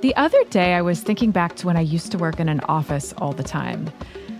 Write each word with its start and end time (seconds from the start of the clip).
The 0.00 0.14
other 0.14 0.44
day, 0.44 0.74
I 0.74 0.82
was 0.82 1.00
thinking 1.00 1.32
back 1.32 1.56
to 1.56 1.66
when 1.66 1.76
I 1.76 1.80
used 1.80 2.12
to 2.12 2.18
work 2.18 2.38
in 2.38 2.48
an 2.48 2.60
office 2.60 3.12
all 3.18 3.32
the 3.32 3.42
time. 3.42 3.90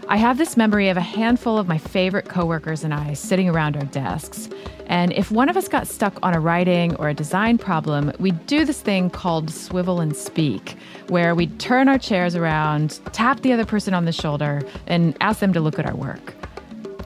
I 0.06 0.16
have 0.16 0.38
this 0.38 0.56
memory 0.56 0.88
of 0.88 0.96
a 0.96 1.00
handful 1.00 1.58
of 1.58 1.66
my 1.66 1.78
favorite 1.78 2.28
coworkers 2.28 2.84
and 2.84 2.94
I 2.94 3.14
sitting 3.14 3.48
around 3.48 3.76
our 3.76 3.84
desks. 3.86 4.48
And 4.86 5.12
if 5.12 5.32
one 5.32 5.48
of 5.48 5.56
us 5.56 5.66
got 5.66 5.88
stuck 5.88 6.16
on 6.22 6.32
a 6.32 6.38
writing 6.38 6.94
or 6.94 7.08
a 7.08 7.14
design 7.14 7.58
problem, 7.58 8.12
we'd 8.20 8.46
do 8.46 8.64
this 8.64 8.80
thing 8.80 9.10
called 9.10 9.50
swivel 9.50 10.00
and 10.00 10.16
speak, 10.16 10.76
where 11.08 11.34
we'd 11.34 11.58
turn 11.58 11.88
our 11.88 11.98
chairs 11.98 12.36
around, 12.36 13.00
tap 13.12 13.40
the 13.40 13.52
other 13.52 13.66
person 13.66 13.94
on 13.94 14.04
the 14.04 14.12
shoulder, 14.12 14.62
and 14.86 15.16
ask 15.20 15.40
them 15.40 15.52
to 15.54 15.60
look 15.60 15.80
at 15.80 15.86
our 15.86 15.96
work. 15.96 16.36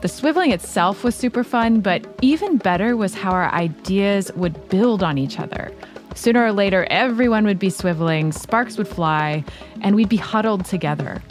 The 0.01 0.07
swiveling 0.07 0.53
itself 0.53 1.03
was 1.03 1.15
super 1.15 1.43
fun, 1.43 1.81
but 1.81 2.05
even 2.21 2.57
better 2.57 2.95
was 2.95 3.15
how 3.15 3.31
our 3.31 3.51
ideas 3.51 4.31
would 4.33 4.69
build 4.69 5.01
on 5.01 5.17
each 5.17 5.39
other. 5.39 5.73
Sooner 6.15 6.45
or 6.45 6.51
later, 6.51 6.87
everyone 6.89 7.45
would 7.45 7.59
be 7.59 7.69
swiveling, 7.69 8.33
sparks 8.33 8.77
would 8.77 8.87
fly, 8.87 9.43
and 9.81 9.95
we'd 9.95 10.09
be 10.09 10.17
huddled 10.17 10.65
together. 10.65 11.21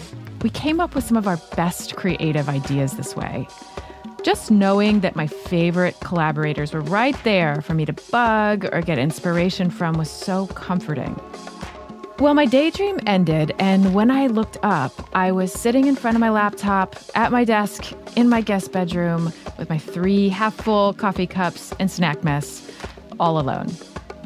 We 0.42 0.50
came 0.50 0.80
up 0.80 0.94
with 0.94 1.04
some 1.04 1.16
of 1.16 1.28
our 1.28 1.38
best 1.56 1.96
creative 1.96 2.48
ideas 2.48 2.96
this 2.96 3.14
way. 3.14 3.46
Just 4.22 4.50
knowing 4.50 5.00
that 5.00 5.16
my 5.16 5.26
favorite 5.26 5.98
collaborators 6.00 6.72
were 6.72 6.80
right 6.80 7.16
there 7.24 7.60
for 7.62 7.74
me 7.74 7.84
to 7.84 7.92
bug 8.10 8.66
or 8.72 8.80
get 8.80 8.98
inspiration 8.98 9.70
from 9.70 9.96
was 9.98 10.10
so 10.10 10.46
comforting. 10.48 11.20
Well, 12.18 12.34
my 12.34 12.46
daydream 12.46 13.00
ended, 13.06 13.52
and 13.58 13.94
when 13.94 14.10
I 14.10 14.28
looked 14.28 14.58
up, 14.62 14.92
I 15.12 15.32
was 15.32 15.52
sitting 15.52 15.86
in 15.86 15.96
front 15.96 16.16
of 16.16 16.20
my 16.20 16.30
laptop 16.30 16.94
at 17.14 17.32
my 17.32 17.44
desk 17.44 17.92
in 18.16 18.28
my 18.28 18.40
guest 18.40 18.70
bedroom 18.70 19.32
with 19.58 19.68
my 19.68 19.78
three 19.78 20.28
half 20.28 20.54
full 20.54 20.92
coffee 20.92 21.26
cups 21.26 21.72
and 21.80 21.90
snack 21.90 22.22
mess, 22.22 22.70
all 23.18 23.40
alone. 23.40 23.68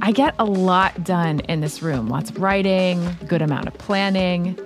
I 0.02 0.12
get 0.12 0.34
a 0.38 0.44
lot 0.44 1.04
done 1.04 1.40
in 1.40 1.60
this 1.60 1.82
room 1.82 2.08
lots 2.08 2.30
of 2.30 2.40
writing, 2.40 3.16
good 3.26 3.42
amount 3.42 3.66
of 3.66 3.74
planning. 3.74 4.58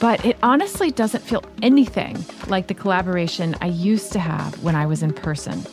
But 0.00 0.24
it 0.24 0.36
honestly 0.42 0.90
doesn't 0.90 1.22
feel 1.22 1.42
anything 1.62 2.22
like 2.48 2.66
the 2.66 2.74
collaboration 2.74 3.54
I 3.62 3.66
used 3.66 4.12
to 4.12 4.18
have 4.18 4.62
when 4.62 4.74
I 4.74 4.86
was 4.86 5.02
in 5.02 5.14
person. 5.14 5.64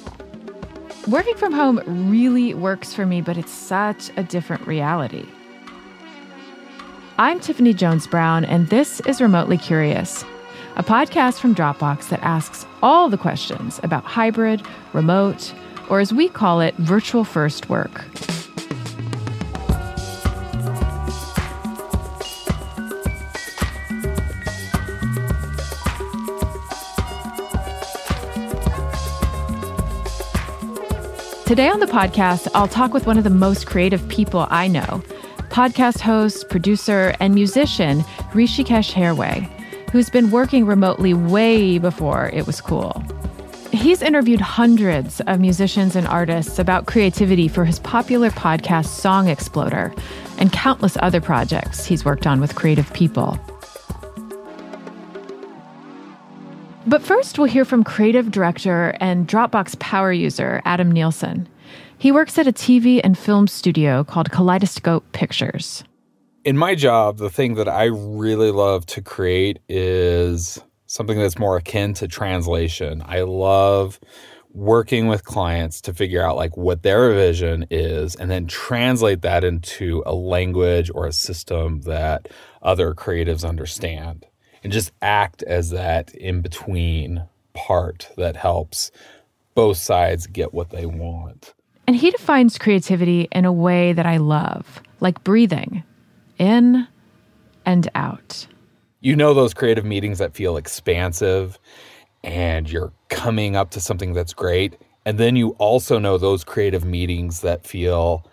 Working 1.07 1.35
from 1.35 1.51
home 1.51 1.81
really 2.09 2.53
works 2.53 2.93
for 2.93 3.05
me, 3.05 3.21
but 3.21 3.37
it's 3.37 3.51
such 3.51 4.11
a 4.15 4.23
different 4.23 4.65
reality. 4.67 5.27
I'm 7.17 7.39
Tiffany 7.39 7.73
Jones 7.73 8.07
Brown, 8.07 8.45
and 8.45 8.69
this 8.69 9.01
is 9.01 9.19
Remotely 9.19 9.57
Curious, 9.57 10.23
a 10.77 10.83
podcast 10.83 11.39
from 11.39 11.53
Dropbox 11.53 12.09
that 12.09 12.21
asks 12.23 12.65
all 12.81 13.09
the 13.09 13.17
questions 13.17 13.79
about 13.83 14.05
hybrid, 14.05 14.63
remote, 14.93 15.53
or 15.89 15.99
as 15.99 16.13
we 16.13 16.29
call 16.29 16.61
it, 16.61 16.75
virtual 16.77 17.25
first 17.25 17.67
work. 17.67 18.05
Today 31.51 31.67
on 31.67 31.81
the 31.81 31.85
podcast, 31.85 32.47
I'll 32.55 32.69
talk 32.69 32.93
with 32.93 33.05
one 33.05 33.17
of 33.17 33.25
the 33.25 33.29
most 33.29 33.67
creative 33.67 34.07
people 34.07 34.47
I 34.49 34.69
know 34.69 35.03
podcast 35.49 35.99
host, 35.99 36.47
producer, 36.47 37.13
and 37.19 37.35
musician 37.35 38.03
Hrishikesh 38.31 38.93
Hirway, 38.93 39.49
who's 39.91 40.09
been 40.09 40.31
working 40.31 40.65
remotely 40.65 41.13
way 41.13 41.77
before 41.77 42.29
it 42.29 42.47
was 42.47 42.61
cool. 42.61 43.03
He's 43.73 44.01
interviewed 44.01 44.39
hundreds 44.39 45.19
of 45.27 45.41
musicians 45.41 45.97
and 45.97 46.07
artists 46.07 46.57
about 46.57 46.85
creativity 46.85 47.49
for 47.49 47.65
his 47.65 47.79
popular 47.79 48.29
podcast 48.29 48.85
Song 48.85 49.27
Exploder 49.27 49.93
and 50.37 50.53
countless 50.53 50.95
other 51.01 51.19
projects 51.19 51.83
he's 51.83 52.05
worked 52.05 52.25
on 52.25 52.39
with 52.39 52.55
creative 52.55 52.93
people. 52.93 53.37
But 56.91 57.01
first, 57.01 57.39
we'll 57.39 57.47
hear 57.47 57.63
from 57.63 57.85
creative 57.85 58.31
director 58.31 58.97
and 58.99 59.25
Dropbox 59.25 59.79
power 59.79 60.11
user 60.11 60.61
Adam 60.65 60.91
Nielsen. 60.91 61.47
He 61.97 62.11
works 62.11 62.37
at 62.37 62.47
a 62.47 62.51
TV 62.51 62.99
and 63.01 63.17
film 63.17 63.47
studio 63.47 64.03
called 64.03 64.29
Kaleidoscope 64.29 65.09
Pictures. 65.13 65.85
In 66.43 66.57
my 66.57 66.75
job, 66.75 67.17
the 67.17 67.29
thing 67.29 67.53
that 67.53 67.69
I 67.69 67.85
really 67.85 68.51
love 68.51 68.85
to 68.87 69.01
create 69.01 69.59
is 69.69 70.61
something 70.85 71.17
that's 71.17 71.39
more 71.39 71.55
akin 71.55 71.93
to 71.93 72.09
translation. 72.09 73.01
I 73.05 73.21
love 73.21 74.01
working 74.51 75.07
with 75.07 75.23
clients 75.23 75.79
to 75.83 75.93
figure 75.93 76.21
out 76.21 76.35
like 76.35 76.57
what 76.57 76.83
their 76.83 77.13
vision 77.13 77.67
is 77.71 78.17
and 78.17 78.29
then 78.29 78.47
translate 78.47 79.21
that 79.21 79.45
into 79.45 80.03
a 80.05 80.13
language 80.13 80.91
or 80.93 81.07
a 81.07 81.13
system 81.13 81.83
that 81.83 82.27
other 82.61 82.93
creatives 82.93 83.47
understand 83.47 84.25
and 84.63 84.71
just 84.71 84.91
act 85.01 85.43
as 85.43 85.71
that 85.71 86.13
in 86.15 86.41
between 86.41 87.23
part 87.53 88.09
that 88.17 88.35
helps 88.35 88.91
both 89.55 89.77
sides 89.77 90.27
get 90.27 90.53
what 90.53 90.69
they 90.69 90.85
want. 90.85 91.53
And 91.87 91.95
he 91.95 92.11
defines 92.11 92.57
creativity 92.57 93.27
in 93.31 93.45
a 93.45 93.51
way 93.51 93.93
that 93.93 94.05
I 94.05 94.17
love, 94.17 94.81
like 94.99 95.23
breathing 95.23 95.83
in 96.37 96.87
and 97.65 97.89
out. 97.95 98.47
You 99.01 99.15
know, 99.15 99.33
those 99.33 99.53
creative 99.53 99.83
meetings 99.83 100.19
that 100.19 100.35
feel 100.35 100.57
expansive 100.57 101.59
and 102.23 102.69
you're 102.69 102.93
coming 103.09 103.55
up 103.55 103.71
to 103.71 103.81
something 103.81 104.13
that's 104.13 104.33
great. 104.33 104.77
And 105.05 105.17
then 105.17 105.35
you 105.35 105.49
also 105.57 105.97
know 105.97 106.17
those 106.17 106.43
creative 106.43 106.85
meetings 106.85 107.41
that 107.41 107.65
feel 107.65 108.25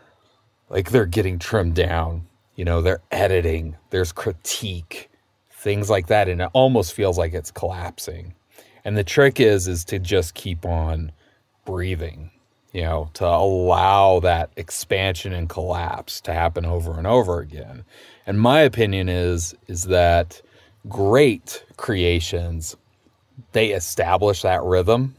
like 0.69 0.91
they're 0.91 1.07
getting 1.07 1.39
trimmed 1.39 1.75
down. 1.75 2.27
You 2.55 2.65
know, 2.65 2.83
they're 2.83 3.03
editing, 3.11 3.77
there's 3.91 4.13
critique, 4.13 5.11
things 5.59 5.91
like 5.91 6.07
that 6.07 6.29
and 6.29 6.41
it 6.41 6.51
almost 6.53 6.93
feels 6.93 7.19
like 7.19 7.35
it's 7.35 7.51
collapsing. 7.51 8.35
And 8.85 8.97
the 8.97 9.05
trick 9.05 9.41
is 9.41 9.69
is 9.69 9.85
to 9.87 9.99
just 9.99 10.35
keep 10.35 10.65
on 10.65 11.13
breathing 11.65 12.31
you 12.73 12.83
know 12.83 13.11
to 13.15 13.27
allow 13.27 14.21
that 14.21 14.51
expansion 14.57 15.33
and 15.33 15.49
collapse 15.49 16.21
to 16.23 16.33
happen 16.33 16.65
over 16.65 16.97
and 16.97 17.07
over 17.07 17.41
again. 17.41 17.85
And 18.27 18.41
my 18.41 18.61
opinion 18.61 19.09
is 19.09 19.55
is 19.67 19.85
that 19.85 20.41
great 20.89 21.65
creations 21.77 22.77
they 23.53 23.71
establish 23.71 24.43
that 24.43 24.63
rhythm 24.63 25.15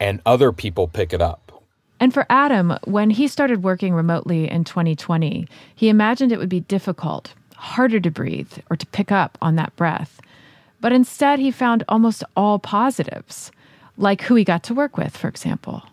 and 0.00 0.20
other 0.26 0.52
people 0.52 0.88
pick 0.88 1.12
it 1.12 1.22
up. 1.22 1.62
And 2.00 2.12
for 2.12 2.26
Adam, 2.28 2.76
when 2.84 3.10
he 3.10 3.28
started 3.28 3.62
working 3.62 3.94
remotely 3.94 4.50
in 4.50 4.64
2020, 4.64 5.46
he 5.76 5.88
imagined 5.88 6.32
it 6.32 6.38
would 6.38 6.48
be 6.48 6.60
difficult 6.60 7.34
harder 7.62 8.00
to 8.00 8.10
breathe 8.10 8.52
or 8.70 8.76
to 8.76 8.84
pick 8.86 9.12
up 9.12 9.38
on 9.40 9.54
that 9.54 9.74
breath. 9.76 10.20
But 10.80 10.92
instead, 10.92 11.38
he 11.38 11.52
found 11.52 11.84
almost 11.88 12.24
all 12.36 12.58
positives, 12.58 13.52
like 13.96 14.22
who 14.22 14.34
he 14.34 14.42
got 14.42 14.64
to 14.64 14.74
work 14.74 14.96
with, 14.96 15.16
for 15.16 15.28
example. 15.28 15.84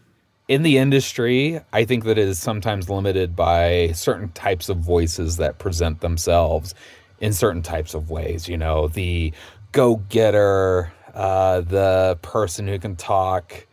In 0.47 0.63
the 0.63 0.79
industry, 0.79 1.61
I 1.71 1.85
think 1.85 2.05
that 2.05 2.17
it 2.17 2.27
is 2.27 2.39
sometimes 2.39 2.89
limited 2.89 3.35
by 3.35 3.91
certain 3.91 4.29
types 4.29 4.67
of 4.67 4.77
voices 4.77 5.37
that 5.37 5.59
present 5.59 6.01
themselves 6.01 6.73
in 7.19 7.33
certain 7.33 7.61
types 7.61 7.93
of 7.93 8.09
ways. 8.09 8.49
You 8.49 8.57
know, 8.57 8.87
the 8.87 9.31
go 9.71 9.97
getter, 10.09 10.91
uh, 11.13 11.61
the 11.61 12.17
person 12.23 12.67
who 12.67 12.79
can 12.79 12.95
talk, 12.95 13.67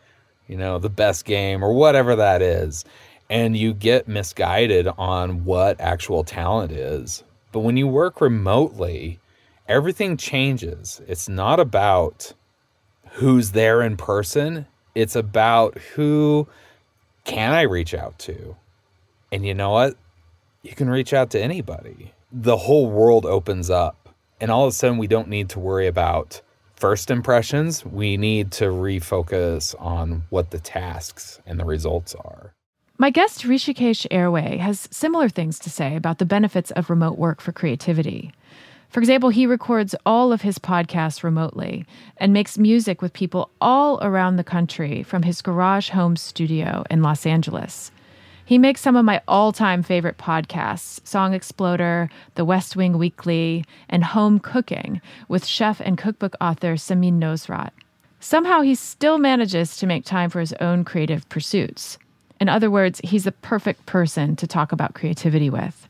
you 0.48 0.58
know, 0.58 0.78
the 0.78 0.90
best 0.90 1.24
game, 1.24 1.64
or 1.64 1.72
whatever 1.72 2.14
that 2.16 2.42
is. 2.42 2.84
And 3.30 3.56
you 3.56 3.72
get 3.72 4.06
misguided 4.06 4.86
on 4.86 5.44
what 5.44 5.80
actual 5.80 6.24
talent 6.24 6.72
is 6.72 7.24
but 7.56 7.62
when 7.62 7.78
you 7.78 7.88
work 7.88 8.20
remotely, 8.20 9.18
everything 9.66 10.18
changes. 10.18 11.00
It's 11.08 11.26
not 11.26 11.58
about 11.58 12.34
who's 13.12 13.52
there 13.52 13.80
in 13.80 13.96
person, 13.96 14.66
it's 14.94 15.16
about 15.16 15.78
who 15.78 16.48
can 17.24 17.54
I 17.54 17.62
reach 17.62 17.94
out 17.94 18.18
to? 18.18 18.56
And 19.32 19.46
you 19.46 19.54
know 19.54 19.70
what? 19.70 19.96
You 20.60 20.74
can 20.74 20.90
reach 20.90 21.14
out 21.14 21.30
to 21.30 21.40
anybody. 21.40 22.12
The 22.30 22.58
whole 22.58 22.90
world 22.90 23.24
opens 23.24 23.70
up. 23.70 24.10
And 24.38 24.50
all 24.50 24.66
of 24.66 24.68
a 24.68 24.76
sudden, 24.76 24.98
we 24.98 25.06
don't 25.06 25.28
need 25.28 25.48
to 25.48 25.58
worry 25.58 25.86
about 25.86 26.42
first 26.74 27.10
impressions. 27.10 27.86
We 27.86 28.18
need 28.18 28.52
to 28.52 28.66
refocus 28.66 29.74
on 29.80 30.24
what 30.28 30.50
the 30.50 30.60
tasks 30.60 31.40
and 31.46 31.58
the 31.58 31.64
results 31.64 32.14
are. 32.16 32.52
My 32.98 33.10
guest 33.10 33.42
Hrishikesh 33.42 34.06
Hirway 34.10 34.58
has 34.58 34.88
similar 34.90 35.28
things 35.28 35.58
to 35.58 35.68
say 35.68 35.96
about 35.96 36.16
the 36.16 36.24
benefits 36.24 36.70
of 36.70 36.88
remote 36.88 37.18
work 37.18 37.42
for 37.42 37.52
creativity. 37.52 38.32
For 38.88 39.00
example, 39.00 39.28
he 39.28 39.46
records 39.46 39.94
all 40.06 40.32
of 40.32 40.40
his 40.40 40.58
podcasts 40.58 41.22
remotely 41.22 41.84
and 42.16 42.32
makes 42.32 42.56
music 42.56 43.02
with 43.02 43.12
people 43.12 43.50
all 43.60 43.98
around 44.00 44.36
the 44.36 44.44
country 44.44 45.02
from 45.02 45.24
his 45.24 45.42
garage 45.42 45.90
home 45.90 46.16
studio 46.16 46.84
in 46.90 47.02
Los 47.02 47.26
Angeles. 47.26 47.90
He 48.46 48.56
makes 48.56 48.80
some 48.80 48.96
of 48.96 49.04
my 49.04 49.20
all 49.28 49.52
time 49.52 49.82
favorite 49.82 50.16
podcasts 50.16 51.06
Song 51.06 51.34
Exploder, 51.34 52.08
The 52.34 52.46
West 52.46 52.76
Wing 52.76 52.96
Weekly, 52.96 53.66
and 53.90 54.04
Home 54.04 54.38
Cooking 54.38 55.02
with 55.28 55.44
chef 55.44 55.82
and 55.82 55.98
cookbook 55.98 56.34
author 56.40 56.76
Samin 56.76 57.18
Nosrat. 57.18 57.72
Somehow 58.20 58.62
he 58.62 58.74
still 58.74 59.18
manages 59.18 59.76
to 59.76 59.86
make 59.86 60.06
time 60.06 60.30
for 60.30 60.40
his 60.40 60.54
own 60.54 60.82
creative 60.82 61.28
pursuits. 61.28 61.98
In 62.40 62.48
other 62.48 62.70
words, 62.70 63.00
he's 63.02 63.24
the 63.24 63.32
perfect 63.32 63.86
person 63.86 64.36
to 64.36 64.46
talk 64.46 64.72
about 64.72 64.94
creativity 64.94 65.50
with. 65.50 65.88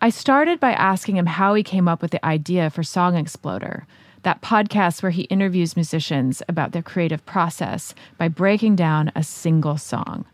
I 0.00 0.10
started 0.10 0.60
by 0.60 0.72
asking 0.72 1.16
him 1.16 1.26
how 1.26 1.54
he 1.54 1.62
came 1.62 1.88
up 1.88 2.00
with 2.00 2.10
the 2.10 2.24
idea 2.24 2.70
for 2.70 2.82
Song 2.82 3.16
Exploder, 3.16 3.86
that 4.22 4.40
podcast 4.40 5.02
where 5.02 5.10
he 5.10 5.22
interviews 5.22 5.76
musicians 5.76 6.42
about 6.48 6.72
their 6.72 6.82
creative 6.82 7.24
process 7.26 7.94
by 8.16 8.28
breaking 8.28 8.76
down 8.76 9.12
a 9.14 9.22
single 9.22 9.76
song. 9.76 10.24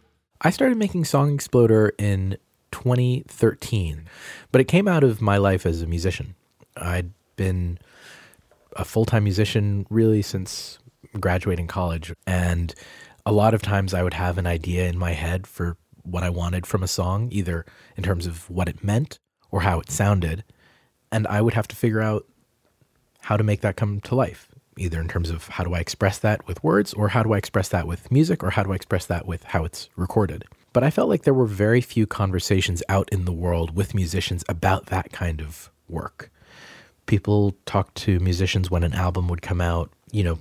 I 0.41 0.51
started 0.51 0.77
making 0.77 1.05
Song 1.05 1.35
Exploder 1.35 1.95
in 1.99 2.37
2013, 2.73 4.05
but 4.53 4.61
it 4.61 4.69
came 4.69 4.87
out 4.87 5.03
of 5.03 5.21
my 5.21 5.39
life 5.39 5.67
as 5.67 5.83
a 5.83 5.87
musician. 5.87 6.35
I'd 6.77 7.11
been 7.37 7.79
a 8.75 8.85
full 8.85 9.05
time 9.05 9.25
musician 9.25 9.87
really 9.89 10.23
since 10.23 10.79
graduating 11.19 11.67
college. 11.67 12.13
And 12.27 12.75
a 13.27 13.33
lot 13.33 13.53
of 13.53 13.61
times 13.61 13.93
I 13.93 14.05
would 14.05 14.15
have 14.15 14.39
an 14.39 14.47
idea 14.47 14.87
in 14.89 14.97
my 14.97 15.13
head 15.13 15.49
for 15.49 15.77
what 16.05 16.23
I 16.23 16.31
wanted 16.31 16.65
from 16.65 16.85
a 16.85 16.89
song, 16.89 17.29
either 17.33 17.67
in 17.97 18.05
terms 18.05 18.25
of 18.27 18.49
what 18.49 18.69
it 18.69 18.85
meant 18.85 19.19
or 19.51 19.63
how 19.63 19.81
it 19.81 19.91
sounded. 19.91 20.45
And 21.11 21.27
I 21.27 21.43
would 21.43 21.55
have 21.55 21.67
to 21.69 21.77
figure 21.77 22.01
out 22.01 22.25
how 23.23 23.37
to 23.37 23.43
make 23.43 23.63
that 23.63 23.75
come 23.75 24.01
to 24.03 24.15
life, 24.15 24.49
either 24.79 25.01
in 25.01 25.09
terms 25.09 25.31
of 25.31 25.49
how 25.49 25.65
do 25.65 25.75
I 25.75 25.81
express 25.81 26.19
that 26.21 26.47
with 26.47 26.63
words, 26.63 26.95
or 26.95 27.09
how 27.09 27.25
do 27.25 27.33
I 27.33 27.39
express 27.39 27.69
that 27.71 27.89
with 27.89 28.13
music, 28.13 28.45
or 28.45 28.51
how 28.51 28.63
do 28.63 28.71
I 28.71 28.77
express 28.77 29.07
that 29.07 29.27
with 29.27 29.43
how 29.43 29.65
it's 29.65 29.89
recorded. 29.97 30.45
But 30.73 30.85
I 30.85 30.91
felt 30.91 31.09
like 31.09 31.23
there 31.23 31.35
were 31.35 31.47
very 31.47 31.81
few 31.81 32.07
conversations 32.07 32.83
out 32.89 33.09
in 33.11 33.25
the 33.25 33.33
world 33.33 33.75
with 33.75 33.95
musicians 33.95 34.45
about 34.49 34.87
that 34.87 35.11
kind 35.11 35.41
of 35.41 35.71
work. 35.89 36.31
People 37.07 37.57
talked 37.67 37.97
to 37.97 38.21
musicians 38.21 38.71
when 38.71 38.85
an 38.85 38.93
album 38.93 39.27
would 39.29 39.43
come 39.43 39.61
out, 39.61 39.91
you 40.13 40.23
know, 40.23 40.39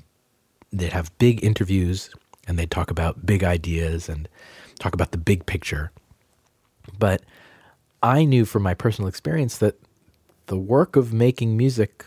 they'd 0.72 0.94
have 0.94 1.18
big 1.18 1.44
interviews 1.44 2.10
and 2.48 2.58
they'd 2.58 2.72
talk 2.72 2.92
about 2.92 3.26
big 3.26 3.44
ideas 3.44 4.10
and 4.10 4.28
talk 4.80 4.94
about 4.94 5.12
the 5.12 5.18
big 5.18 5.46
picture. 5.46 5.92
But 6.98 7.24
I 8.04 8.26
knew 8.26 8.46
from 8.46 8.64
my 8.64 8.74
personal 8.74 9.08
experience 9.08 9.58
that 9.58 9.80
the 10.48 10.58
work 10.58 10.96
of 10.96 11.14
making 11.14 11.58
music 11.58 12.06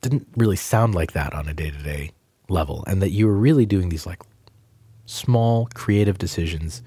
didn't 0.00 0.26
really 0.36 0.56
sound 0.56 0.94
like 0.94 1.12
that 1.12 1.34
on 1.34 1.48
a 1.48 1.54
day 1.54 1.70
to 1.70 1.78
day 1.78 2.10
level, 2.48 2.82
and 2.86 3.00
that 3.00 3.10
you 3.10 3.26
were 3.26 3.36
really 3.36 3.66
doing 3.66 3.88
these 3.90 4.06
like 4.06 4.22
small 5.06 5.68
creative 5.74 6.18
decisions 6.18 6.82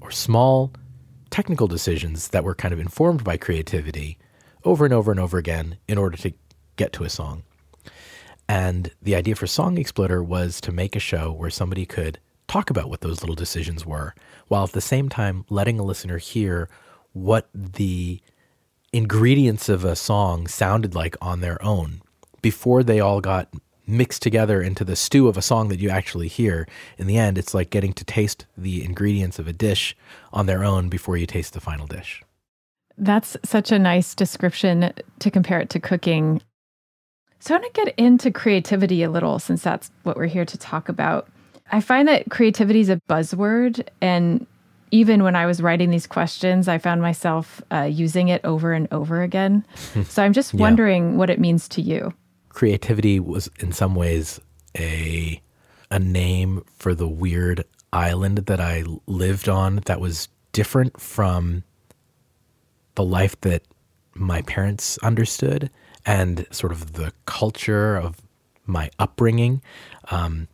or 0.00 0.10
small 0.10 0.72
technical 1.30 1.66
decisions 1.66 2.28
that 2.28 2.44
were 2.44 2.54
kind 2.54 2.72
of 2.72 2.80
informed 2.80 3.24
by 3.24 3.36
creativity 3.36 4.18
over 4.64 4.84
and 4.84 4.94
over 4.94 5.10
and 5.10 5.20
over 5.20 5.38
again 5.38 5.76
in 5.86 5.98
order 5.98 6.16
to 6.16 6.32
get 6.76 6.92
to 6.92 7.04
a 7.04 7.10
song. 7.10 7.42
And 8.48 8.90
the 9.02 9.14
idea 9.14 9.34
for 9.34 9.46
Song 9.46 9.76
Exploder 9.76 10.22
was 10.22 10.60
to 10.62 10.72
make 10.72 10.96
a 10.96 11.00
show 11.00 11.32
where 11.32 11.50
somebody 11.50 11.84
could 11.84 12.18
talk 12.46 12.70
about 12.70 12.88
what 12.88 13.02
those 13.02 13.20
little 13.20 13.36
decisions 13.36 13.84
were, 13.84 14.14
while 14.48 14.64
at 14.64 14.72
the 14.72 14.80
same 14.80 15.08
time 15.08 15.44
letting 15.50 15.78
a 15.78 15.84
listener 15.84 16.18
hear 16.18 16.68
what 17.12 17.48
the 17.52 18.20
ingredients 18.92 19.68
of 19.68 19.84
a 19.84 19.94
song 19.94 20.46
sounded 20.46 20.94
like 20.94 21.16
on 21.20 21.40
their 21.40 21.62
own 21.62 22.00
before 22.40 22.82
they 22.82 23.00
all 23.00 23.20
got 23.20 23.52
mixed 23.86 24.22
together 24.22 24.62
into 24.62 24.84
the 24.84 24.96
stew 24.96 25.28
of 25.28 25.36
a 25.36 25.42
song 25.42 25.68
that 25.68 25.80
you 25.80 25.90
actually 25.90 26.28
hear. 26.28 26.66
In 26.98 27.06
the 27.06 27.16
end, 27.16 27.38
it's 27.38 27.54
like 27.54 27.70
getting 27.70 27.92
to 27.94 28.04
taste 28.04 28.46
the 28.56 28.84
ingredients 28.84 29.38
of 29.38 29.48
a 29.48 29.52
dish 29.52 29.96
on 30.32 30.46
their 30.46 30.62
own 30.62 30.88
before 30.88 31.16
you 31.16 31.26
taste 31.26 31.54
the 31.54 31.60
final 31.60 31.86
dish. 31.86 32.22
That's 32.96 33.36
such 33.44 33.72
a 33.72 33.78
nice 33.78 34.14
description 34.14 34.92
to 35.20 35.30
compare 35.30 35.60
it 35.60 35.70
to 35.70 35.80
cooking. 35.80 36.42
So, 37.40 37.54
I 37.54 37.58
want 37.58 37.74
to 37.74 37.84
get 37.84 37.94
into 37.96 38.30
creativity 38.30 39.02
a 39.02 39.10
little 39.10 39.38
since 39.38 39.62
that's 39.62 39.90
what 40.02 40.16
we're 40.16 40.26
here 40.26 40.44
to 40.44 40.58
talk 40.58 40.88
about. 40.88 41.28
I 41.70 41.80
find 41.80 42.08
that 42.08 42.30
creativity 42.30 42.80
is 42.80 42.88
a 42.88 43.00
buzzword. 43.08 43.86
And 44.00 44.46
even 44.90 45.22
when 45.22 45.36
I 45.36 45.46
was 45.46 45.62
writing 45.62 45.90
these 45.90 46.06
questions, 46.06 46.66
I 46.66 46.78
found 46.78 47.02
myself 47.02 47.62
uh, 47.70 47.82
using 47.82 48.28
it 48.28 48.40
over 48.44 48.72
and 48.72 48.88
over 48.90 49.22
again. 49.22 49.64
so, 50.08 50.22
I'm 50.22 50.32
just 50.32 50.54
wondering 50.54 51.12
yeah. 51.12 51.16
what 51.16 51.30
it 51.30 51.38
means 51.38 51.68
to 51.68 51.82
you. 51.82 52.12
Creativity 52.48 53.20
was, 53.20 53.48
in 53.60 53.72
some 53.72 53.94
ways, 53.94 54.40
a 54.76 55.40
a 55.90 55.98
name 55.98 56.62
for 56.78 56.94
the 56.94 57.08
weird 57.08 57.64
island 57.92 58.38
that 58.38 58.60
I 58.60 58.84
lived 59.06 59.48
on 59.48 59.76
that 59.86 60.00
was 60.00 60.28
different 60.52 61.00
from 61.00 61.64
the 62.94 63.04
life 63.04 63.40
that 63.42 63.62
my 64.14 64.42
parents 64.42 64.98
understood 64.98 65.70
and 66.06 66.46
sort 66.50 66.72
of 66.72 66.94
the 66.94 67.12
culture 67.26 67.96
of 67.96 68.20
my 68.66 68.90
upbringing. 68.98 69.62
Um, 70.10 70.48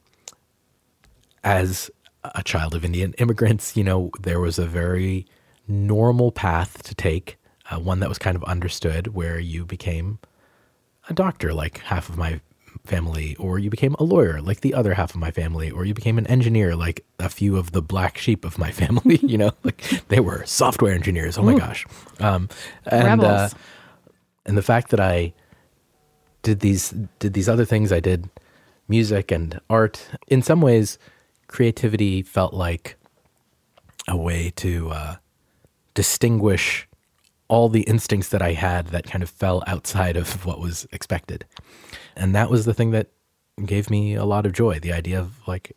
as 1.42 1.90
a 2.34 2.42
child 2.42 2.74
of 2.74 2.84
Indian 2.84 3.12
immigrants, 3.14 3.76
you 3.76 3.84
know, 3.84 4.10
there 4.20 4.40
was 4.40 4.58
a 4.58 4.66
very 4.66 5.26
normal 5.68 6.32
path 6.32 6.82
to 6.84 6.94
take, 6.94 7.36
uh, 7.70 7.78
one 7.78 8.00
that 8.00 8.08
was 8.08 8.18
kind 8.18 8.36
of 8.36 8.44
understood, 8.44 9.08
where 9.08 9.38
you 9.38 9.64
became 9.64 10.18
a 11.08 11.12
doctor, 11.12 11.52
like 11.52 11.78
half 11.78 12.08
of 12.08 12.16
my 12.16 12.40
family, 12.84 13.34
or 13.36 13.58
you 13.58 13.70
became 13.70 13.94
a 13.98 14.04
lawyer, 14.04 14.40
like 14.40 14.60
the 14.60 14.74
other 14.74 14.94
half 14.94 15.10
of 15.10 15.16
my 15.16 15.30
family, 15.30 15.70
or 15.70 15.84
you 15.84 15.94
became 15.94 16.18
an 16.18 16.26
engineer, 16.26 16.74
like 16.76 17.04
a 17.18 17.28
few 17.28 17.56
of 17.56 17.72
the 17.72 17.82
black 17.82 18.18
sheep 18.18 18.44
of 18.44 18.58
my 18.58 18.70
family. 18.80 19.18
you 19.22 19.38
know, 19.38 19.52
like 19.62 19.78
they 20.08 20.20
were 20.20 20.44
software 20.46 20.92
engineers. 20.92 21.38
Oh 21.38 21.42
my 21.42 21.56
gosh! 21.58 21.86
Um, 22.20 22.48
and 22.86 23.22
uh, 23.22 23.48
and 24.46 24.56
the 24.56 24.62
fact 24.62 24.90
that 24.90 25.00
I 25.00 25.32
did 26.42 26.60
these 26.60 26.94
did 27.18 27.32
these 27.32 27.48
other 27.48 27.64
things. 27.64 27.90
I 27.90 28.00
did 28.00 28.30
music 28.86 29.32
and 29.32 29.60
art. 29.68 30.08
In 30.28 30.42
some 30.42 30.60
ways, 30.60 30.98
creativity 31.48 32.22
felt 32.22 32.54
like 32.54 32.96
a 34.06 34.16
way 34.16 34.52
to 34.56 34.90
uh, 34.90 35.16
distinguish 35.94 36.86
all 37.48 37.68
the 37.68 37.82
instincts 37.82 38.28
that 38.28 38.42
I 38.42 38.52
had 38.52 38.88
that 38.88 39.04
kind 39.04 39.22
of 39.22 39.30
fell 39.30 39.62
outside 39.66 40.16
of 40.16 40.44
what 40.46 40.60
was 40.60 40.86
expected. 40.92 41.44
And 42.16 42.34
that 42.34 42.50
was 42.50 42.64
the 42.64 42.74
thing 42.74 42.90
that 42.92 43.08
gave 43.64 43.90
me 43.90 44.14
a 44.14 44.24
lot 44.24 44.46
of 44.46 44.52
joy. 44.52 44.78
The 44.78 44.92
idea 44.92 45.20
of 45.20 45.46
like, 45.46 45.76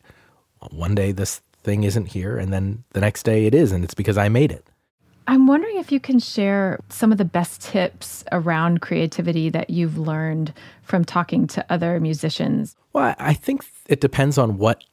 one 0.71 0.95
day 0.95 1.11
this 1.11 1.41
thing 1.63 1.83
isn't 1.83 2.07
here, 2.07 2.37
and 2.37 2.51
then 2.51 2.83
the 2.91 3.01
next 3.01 3.23
day 3.23 3.45
it 3.45 3.53
is, 3.53 3.71
and 3.71 3.83
it's 3.83 3.93
because 3.93 4.17
I 4.17 4.29
made 4.29 4.51
it. 4.51 4.65
I'm 5.27 5.45
wondering 5.45 5.77
if 5.77 5.91
you 5.91 5.99
can 5.99 6.19
share 6.19 6.79
some 6.87 7.11
of 7.11 7.17
the 7.17 7.25
best 7.25 7.61
tips 7.61 8.23
around 8.31 8.81
creativity 8.81 9.49
that 9.49 9.69
you've 9.69 9.97
learned 9.97 10.53
from 10.83 11.03
talking 11.03 11.47
to 11.47 11.65
other 11.69 11.99
musicians. 11.99 12.77
Well, 12.93 13.13
I 13.19 13.33
think 13.33 13.65
it 13.87 13.99
depends 13.99 14.37
on 14.37 14.57
what 14.57 14.85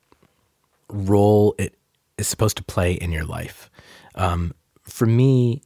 role 0.89 1.55
it 1.57 1.79
is 2.19 2.27
supposed 2.27 2.57
to 2.57 2.65
play 2.65 2.95
in 2.95 3.13
your 3.13 3.25
life. 3.25 3.71
Um, 4.17 4.53
for 4.83 5.07
me, 5.07 5.63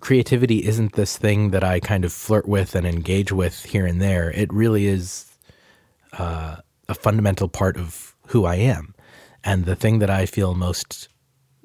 creativity 0.00 0.64
isn't 0.64 0.92
this 0.92 1.18
thing 1.18 1.50
that 1.50 1.64
I 1.64 1.80
kind 1.80 2.04
of 2.04 2.12
flirt 2.12 2.48
with 2.48 2.76
and 2.76 2.86
engage 2.86 3.32
with 3.32 3.64
here 3.64 3.86
and 3.86 4.00
there. 4.00 4.30
It 4.30 4.52
really 4.52 4.86
is 4.86 5.26
uh, 6.12 6.56
a 6.88 6.94
fundamental 6.94 7.48
part 7.48 7.76
of 7.76 8.14
who 8.28 8.44
I 8.44 8.56
am. 8.56 8.94
And 9.42 9.64
the 9.64 9.76
thing 9.76 9.98
that 9.98 10.10
I 10.10 10.26
feel 10.26 10.54
most 10.54 11.08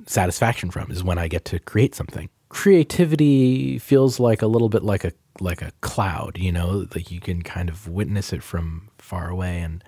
satisfaction 0.09 0.71
from 0.71 0.89
is 0.91 1.03
when 1.03 1.17
I 1.17 1.27
get 1.27 1.45
to 1.45 1.59
create 1.59 1.93
something. 1.93 2.29
Creativity 2.49 3.77
feels 3.77 4.19
like 4.19 4.41
a 4.41 4.47
little 4.47 4.69
bit 4.69 4.83
like 4.83 5.03
a 5.03 5.11
like 5.39 5.61
a 5.61 5.71
cloud, 5.81 6.37
you 6.37 6.51
know, 6.51 6.87
like 6.95 7.11
you 7.11 7.21
can 7.21 7.43
kind 7.43 7.69
of 7.69 7.87
witness 7.87 8.33
it 8.33 8.43
from 8.43 8.89
far 8.97 9.29
away 9.29 9.59
and 9.61 9.83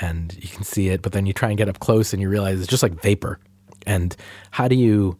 and 0.00 0.34
you 0.34 0.48
can 0.48 0.64
see 0.64 0.88
it, 0.88 1.02
but 1.02 1.12
then 1.12 1.24
you 1.24 1.32
try 1.32 1.48
and 1.48 1.56
get 1.56 1.68
up 1.68 1.78
close 1.78 2.12
and 2.12 2.20
you 2.20 2.28
realize 2.28 2.58
it's 2.60 2.68
just 2.68 2.82
like 2.82 3.00
vapor. 3.00 3.40
And 3.86 4.14
how 4.50 4.68
do 4.68 4.76
you 4.76 5.18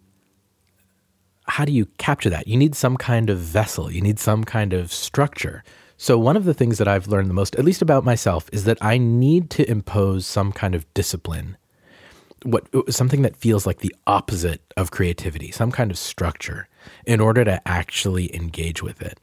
how 1.47 1.65
do 1.65 1.73
you 1.73 1.87
capture 1.99 2.31
that? 2.31 2.47
You 2.47 2.57
need 2.57 2.75
some 2.75 2.97
kind 2.97 3.31
of 3.31 3.39
vessel, 3.39 3.91
you 3.91 4.03
need 4.03 4.19
some 4.19 4.45
kind 4.45 4.73
of 4.75 4.93
structure. 4.93 5.65
So, 5.97 6.19
one 6.19 6.37
of 6.37 6.45
the 6.45 6.55
things 6.55 6.79
that 6.79 6.89
I've 6.89 7.07
learned 7.07 7.31
the 7.31 7.35
most, 7.35 7.55
at 7.55 7.65
least 7.65 7.81
about 7.81 8.05
myself, 8.05 8.51
is 8.53 8.65
that 8.65 8.79
I 8.83 8.99
need 8.99 9.49
to 9.51 9.71
impose 9.71 10.27
some 10.27 10.53
kind 10.53 10.75
of 10.75 10.93
discipline 10.93 11.57
what 12.45 12.69
something 12.93 13.23
that 13.23 13.37
feels 13.37 13.67
like 13.67 13.79
the 13.79 13.95
opposite 14.07 14.63
of 14.77 14.91
creativity, 14.91 15.51
some 15.51 15.73
kind 15.73 15.91
of 15.91 15.99
structure 15.99 16.69
in 17.07 17.21
order 17.21 17.45
to 17.45 17.61
actually 17.67 18.35
engage 18.35 18.83
with 18.83 19.03
it. 19.03 19.19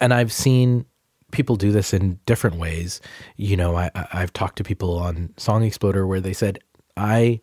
And 0.00 0.12
I've 0.12 0.32
seen 0.32 0.84
people 1.30 1.56
do 1.56 1.72
this 1.72 1.94
in 1.94 2.18
different 2.26 2.56
ways. 2.56 3.00
You 3.36 3.56
know, 3.56 3.76
I, 3.76 3.90
I've 4.12 4.32
talked 4.32 4.56
to 4.58 4.64
people 4.64 4.98
on 4.98 5.32
Song 5.36 5.62
Exploder 5.62 6.06
where 6.06 6.20
they 6.20 6.32
said, 6.32 6.58
I 6.96 7.40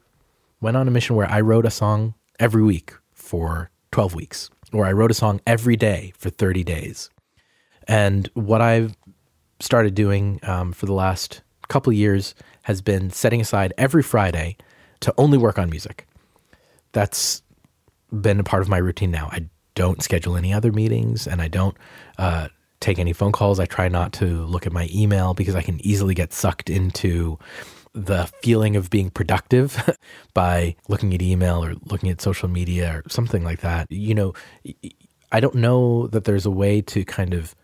went 0.60 0.78
on 0.78 0.88
a 0.88 0.92
mission 0.92 1.16
where 1.16 1.30
I 1.30 1.42
wrote 1.42 1.66
a 1.66 1.72
song 1.72 2.14
every 2.40 2.64
week 2.64 2.94
for 3.12 3.72
12 3.92 4.16
weeks, 4.16 4.50
or 4.74 4.86
I 4.86 4.92
wrote 4.92 5.12
a 5.12 5.16
song 5.16 5.42
every 5.48 5.76
day 5.76 6.14
for 6.18 6.30
30 6.30 6.64
days. 6.64 7.10
And 7.88 8.30
what 8.34 8.62
I've 8.62 8.96
started 9.60 9.96
doing 9.96 10.40
um, 10.44 10.72
for 10.72 10.86
the 10.86 10.94
last 10.94 11.42
couple 11.68 11.92
years 11.94 12.36
has 12.64 12.82
been 12.82 13.10
setting 13.10 13.42
aside 13.42 13.74
every 13.78 14.04
Friday 14.04 14.58
to 15.02 15.14
only 15.18 15.38
work 15.38 15.60
on 15.60 15.70
music. 15.70 16.08
That's 16.94 17.42
been 18.12 18.40
a 18.40 18.44
part 18.44 18.62
of 18.62 18.70
my 18.70 18.78
routine 18.78 19.12
now. 19.12 19.30
I 19.32 19.48
don't 19.76 20.02
schedule 20.02 20.36
any 20.36 20.54
other 20.54 20.72
meetings 20.72 21.28
and 21.28 21.42
I 21.42 21.48
don't 21.48 21.78
uh, 22.18 22.50
take 22.80 23.00
any 23.00 23.14
phone 23.14 23.32
calls. 23.32 23.60
I 23.60 23.66
try 23.66 23.88
not 23.88 24.14
to 24.14 24.46
look 24.46 24.66
at 24.66 24.74
my 24.74 24.90
email 24.94 25.34
because 25.34 25.56
I 25.56 25.62
can 25.62 25.80
easily 25.86 26.14
get 26.14 26.34
sucked 26.34 26.70
into 26.70 27.40
the 27.94 28.30
feeling 28.42 28.76
of 28.76 28.90
being 28.90 29.10
productive 29.10 29.98
by 30.34 30.76
looking 30.88 31.14
at 31.14 31.22
email 31.22 31.64
or 31.64 31.76
looking 31.86 32.10
at 32.10 32.22
social 32.22 32.50
media 32.50 33.02
or 33.06 33.10
something 33.10 33.44
like 33.44 33.62
that. 33.62 33.92
You 33.92 34.16
know, 34.16 34.34
I 35.32 35.40
don't 35.40 35.56
know 35.56 36.08
that 36.08 36.26
there's 36.26 36.46
a 36.46 36.52
way 36.52 36.82
to 36.82 37.04
kind 37.06 37.34
of 37.34 37.56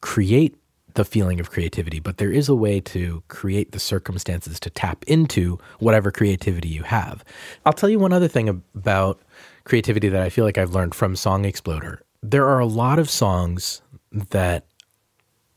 create 0.00 0.56
the 0.96 1.04
feeling 1.04 1.40
of 1.40 1.50
creativity, 1.50 2.00
but 2.00 2.18
there 2.18 2.32
is 2.32 2.48
a 2.48 2.54
way 2.54 2.80
to 2.80 3.22
create 3.28 3.72
the 3.72 3.78
circumstances 3.78 4.58
to 4.60 4.70
tap 4.70 5.04
into 5.06 5.58
whatever 5.78 6.10
creativity 6.10 6.68
you 6.68 6.82
have. 6.82 7.24
I'll 7.64 7.72
tell 7.72 7.88
you 7.88 7.98
one 7.98 8.12
other 8.12 8.28
thing 8.28 8.48
about 8.48 9.20
creativity 9.64 10.08
that 10.08 10.22
I 10.22 10.28
feel 10.28 10.44
like 10.44 10.58
I've 10.58 10.74
learned 10.74 10.94
from 10.94 11.14
Song 11.16 11.44
Exploder. 11.44 12.02
There 12.22 12.46
are 12.46 12.58
a 12.58 12.66
lot 12.66 12.98
of 12.98 13.08
songs 13.08 13.82
that 14.12 14.66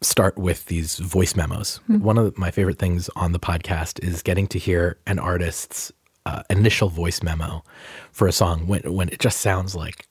start 0.01 0.37
with 0.37 0.65
these 0.67 0.97
voice 0.97 1.35
memos. 1.35 1.79
Mm-hmm. 1.89 2.03
One 2.03 2.17
of 2.17 2.37
my 2.37 2.51
favorite 2.51 2.79
things 2.79 3.09
on 3.15 3.31
the 3.31 3.39
podcast 3.39 4.03
is 4.03 4.21
getting 4.21 4.47
to 4.47 4.59
hear 4.59 4.97
an 5.07 5.19
artist's 5.19 5.91
uh, 6.25 6.43
initial 6.49 6.89
voice 6.89 7.23
memo 7.23 7.63
for 8.11 8.27
a 8.27 8.31
song 8.31 8.67
when 8.67 8.81
when 8.93 9.09
it 9.09 9.19
just 9.19 9.39
sounds 9.39 9.73
like 9.75 10.05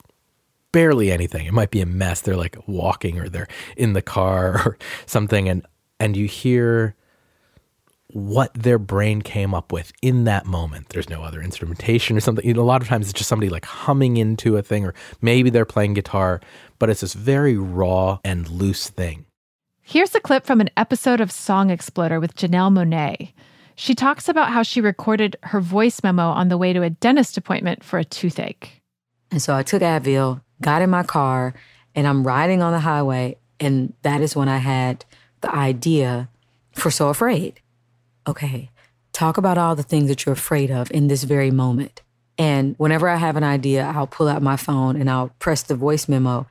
barely 0.71 1.11
anything. 1.11 1.45
It 1.45 1.53
might 1.53 1.71
be 1.71 1.81
a 1.81 1.85
mess. 1.85 2.21
They're 2.21 2.35
like 2.35 2.57
walking 2.67 3.19
or 3.19 3.29
they're 3.29 3.47
in 3.77 3.93
the 3.93 4.01
car 4.01 4.61
or 4.65 4.77
something 5.05 5.49
and 5.49 5.65
and 5.99 6.15
you 6.15 6.27
hear 6.27 6.95
what 8.11 8.51
their 8.55 8.79
brain 8.79 9.21
came 9.21 9.53
up 9.53 9.71
with 9.71 9.91
in 10.01 10.23
that 10.23 10.45
moment. 10.45 10.89
There's 10.89 11.09
no 11.09 11.21
other 11.21 11.41
instrumentation 11.41 12.17
or 12.17 12.19
something. 12.21 12.45
You 12.45 12.53
know, 12.53 12.61
a 12.61 12.63
lot 12.63 12.81
of 12.81 12.87
times 12.87 13.07
it's 13.07 13.17
just 13.17 13.29
somebody 13.29 13.49
like 13.49 13.65
humming 13.65 14.17
into 14.17 14.57
a 14.57 14.63
thing 14.63 14.85
or 14.85 14.95
maybe 15.21 15.49
they're 15.49 15.65
playing 15.65 15.93
guitar, 15.93 16.41
but 16.79 16.89
it's 16.89 17.01
this 17.01 17.13
very 17.13 17.57
raw 17.57 18.19
and 18.23 18.49
loose 18.49 18.89
thing. 18.89 19.25
Here's 19.81 20.15
a 20.15 20.19
clip 20.19 20.45
from 20.45 20.61
an 20.61 20.69
episode 20.77 21.21
of 21.21 21.31
Song 21.31 21.69
Exploder 21.69 22.19
with 22.19 22.35
Janelle 22.35 22.71
Monáe. 22.71 23.33
She 23.75 23.95
talks 23.95 24.27
about 24.27 24.51
how 24.51 24.63
she 24.63 24.81
recorded 24.81 25.35
her 25.43 25.61
voice 25.61 26.03
memo 26.03 26.29
on 26.29 26.49
the 26.49 26.57
way 26.57 26.73
to 26.73 26.81
a 26.81 26.89
dentist 26.89 27.37
appointment 27.37 27.83
for 27.83 27.97
a 27.99 28.05
toothache. 28.05 28.81
And 29.31 29.41
so 29.41 29.55
I 29.55 29.63
took 29.63 29.81
Advil 29.81 30.41
got 30.61 30.81
in 30.81 30.89
my 30.89 31.03
car, 31.03 31.53
and 31.95 32.07
I'm 32.07 32.25
riding 32.25 32.61
on 32.61 32.73
the 32.73 32.79
highway. 32.79 33.37
And 33.59 33.93
that 34.03 34.21
is 34.21 34.35
when 34.35 34.47
I 34.47 34.57
had 34.57 35.05
the 35.41 35.53
idea 35.53 36.29
for 36.73 36.91
So 36.91 37.09
Afraid. 37.09 37.59
Okay, 38.27 38.69
talk 39.11 39.37
about 39.37 39.57
all 39.57 39.75
the 39.75 39.83
things 39.83 40.07
that 40.07 40.25
you're 40.25 40.33
afraid 40.33 40.71
of 40.71 40.91
in 40.91 41.07
this 41.07 41.23
very 41.23 41.51
moment. 41.51 42.01
And 42.37 42.75
whenever 42.77 43.09
I 43.09 43.17
have 43.17 43.35
an 43.35 43.43
idea, 43.43 43.83
I'll 43.83 44.07
pull 44.07 44.29
out 44.29 44.41
my 44.41 44.55
phone 44.55 44.95
and 44.95 45.09
I'll 45.09 45.29
press 45.39 45.63
the 45.63 45.75
voice 45.75 46.07
memo. 46.07 46.47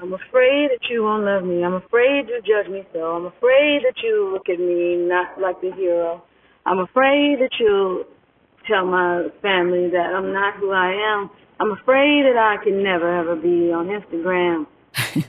I'm 0.00 0.12
afraid 0.12 0.70
that 0.70 0.88
you 0.90 1.04
won't 1.04 1.24
love 1.24 1.44
me. 1.44 1.64
I'm 1.64 1.74
afraid 1.74 2.26
to 2.26 2.40
judge 2.40 2.70
me 2.70 2.84
so. 2.92 3.16
I'm 3.16 3.26
afraid 3.26 3.82
that 3.84 4.02
you 4.02 4.30
look 4.32 4.48
at 4.48 4.58
me 4.58 4.96
not 4.96 5.40
like 5.40 5.60
the 5.60 5.70
hero. 5.72 6.22
I'm 6.66 6.78
afraid 6.78 7.38
that 7.40 7.50
you'll 7.58 8.04
tell 8.68 8.86
my 8.86 9.28
family 9.42 9.88
that 9.90 10.12
I'm 10.14 10.32
not 10.32 10.56
who 10.56 10.70
I 10.70 10.92
am. 10.92 11.30
I'm 11.60 11.72
afraid 11.72 12.24
that 12.24 12.36
I 12.36 12.62
can 12.62 12.82
never 12.82 13.18
ever 13.18 13.34
be 13.34 13.72
on 13.72 13.88
Instagram. 13.88 14.66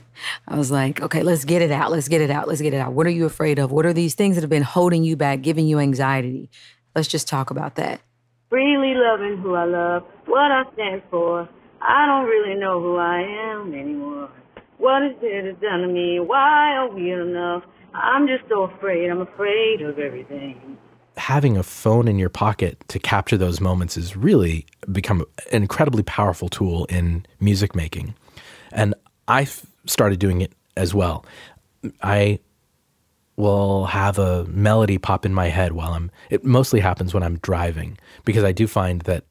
I 0.48 0.56
was 0.56 0.70
like, 0.70 1.00
okay, 1.00 1.22
let's 1.22 1.44
get 1.44 1.62
it 1.62 1.70
out. 1.70 1.90
Let's 1.90 2.08
get 2.08 2.20
it 2.20 2.30
out. 2.30 2.46
Let's 2.46 2.60
get 2.60 2.74
it 2.74 2.78
out. 2.78 2.92
What 2.92 3.06
are 3.06 3.10
you 3.10 3.24
afraid 3.24 3.58
of? 3.58 3.72
What 3.72 3.86
are 3.86 3.92
these 3.92 4.14
things 4.14 4.36
that 4.36 4.42
have 4.42 4.50
been 4.50 4.62
holding 4.62 5.02
you 5.02 5.16
back, 5.16 5.42
giving 5.42 5.66
you 5.66 5.78
anxiety? 5.78 6.50
Let's 6.94 7.08
just 7.08 7.26
talk 7.26 7.50
about 7.50 7.76
that. 7.76 8.00
Freely 8.48 8.94
loving 8.94 9.38
who 9.38 9.54
I 9.54 9.64
love, 9.64 10.02
what 10.26 10.50
I 10.50 10.64
stand 10.74 11.02
for. 11.10 11.48
I 11.80 12.06
don't 12.06 12.26
really 12.26 12.58
know 12.60 12.80
who 12.80 12.96
I 12.96 13.20
am 13.52 13.72
anymore. 13.72 14.30
What 14.78 15.02
is 15.04 15.16
it 15.22 15.46
has 15.46 15.56
done 15.60 15.80
to 15.80 15.88
me? 15.88 16.20
Why 16.20 16.74
are 16.76 16.92
we 16.92 17.12
enough? 17.12 17.62
I'm 17.94 18.26
just 18.26 18.48
so 18.48 18.64
afraid. 18.64 19.08
I'm 19.08 19.20
afraid 19.20 19.82
of 19.82 19.98
everything 19.98 20.78
having 21.16 21.56
a 21.56 21.62
phone 21.62 22.08
in 22.08 22.18
your 22.18 22.28
pocket 22.28 22.82
to 22.88 22.98
capture 22.98 23.36
those 23.36 23.60
moments 23.60 23.96
is 23.96 24.16
really 24.16 24.66
become 24.90 25.24
an 25.52 25.62
incredibly 25.62 26.02
powerful 26.02 26.48
tool 26.48 26.84
in 26.86 27.26
music 27.40 27.74
making. 27.74 28.14
And 28.72 28.94
I 29.28 29.46
started 29.86 30.18
doing 30.18 30.40
it 30.40 30.52
as 30.76 30.94
well. 30.94 31.24
I 32.02 32.38
will 33.36 33.86
have 33.86 34.18
a 34.18 34.44
melody 34.46 34.98
pop 34.98 35.24
in 35.24 35.32
my 35.34 35.48
head 35.48 35.72
while 35.72 35.92
I'm, 35.92 36.10
it 36.28 36.44
mostly 36.44 36.80
happens 36.80 37.14
when 37.14 37.22
I'm 37.22 37.38
driving 37.38 37.98
because 38.24 38.44
I 38.44 38.52
do 38.52 38.66
find 38.66 39.02
that 39.02 39.24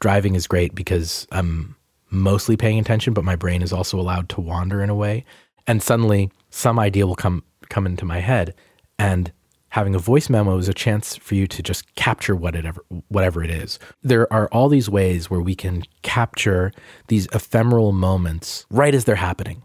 driving 0.00 0.34
is 0.34 0.46
great 0.46 0.74
because 0.74 1.26
I'm 1.30 1.76
mostly 2.10 2.56
paying 2.56 2.78
attention, 2.78 3.14
but 3.14 3.24
my 3.24 3.36
brain 3.36 3.62
is 3.62 3.72
also 3.72 3.98
allowed 3.98 4.28
to 4.30 4.40
wander 4.40 4.82
in 4.82 4.90
a 4.90 4.94
way. 4.94 5.24
And 5.66 5.82
suddenly 5.82 6.30
some 6.50 6.78
idea 6.78 7.06
will 7.06 7.14
come, 7.14 7.44
come 7.68 7.86
into 7.86 8.04
my 8.04 8.18
head 8.18 8.54
and 8.98 9.32
having 9.72 9.94
a 9.94 9.98
voice 9.98 10.28
memo 10.28 10.58
is 10.58 10.68
a 10.68 10.74
chance 10.74 11.16
for 11.16 11.34
you 11.34 11.46
to 11.46 11.62
just 11.62 11.94
capture 11.94 12.36
whatever 12.36 12.84
whatever 13.08 13.42
it 13.42 13.50
is. 13.50 13.78
There 14.02 14.30
are 14.30 14.46
all 14.52 14.68
these 14.68 14.90
ways 14.90 15.30
where 15.30 15.40
we 15.40 15.54
can 15.54 15.82
capture 16.02 16.72
these 17.08 17.26
ephemeral 17.32 17.92
moments 17.92 18.66
right 18.70 18.94
as 18.94 19.06
they're 19.06 19.14
happening. 19.14 19.62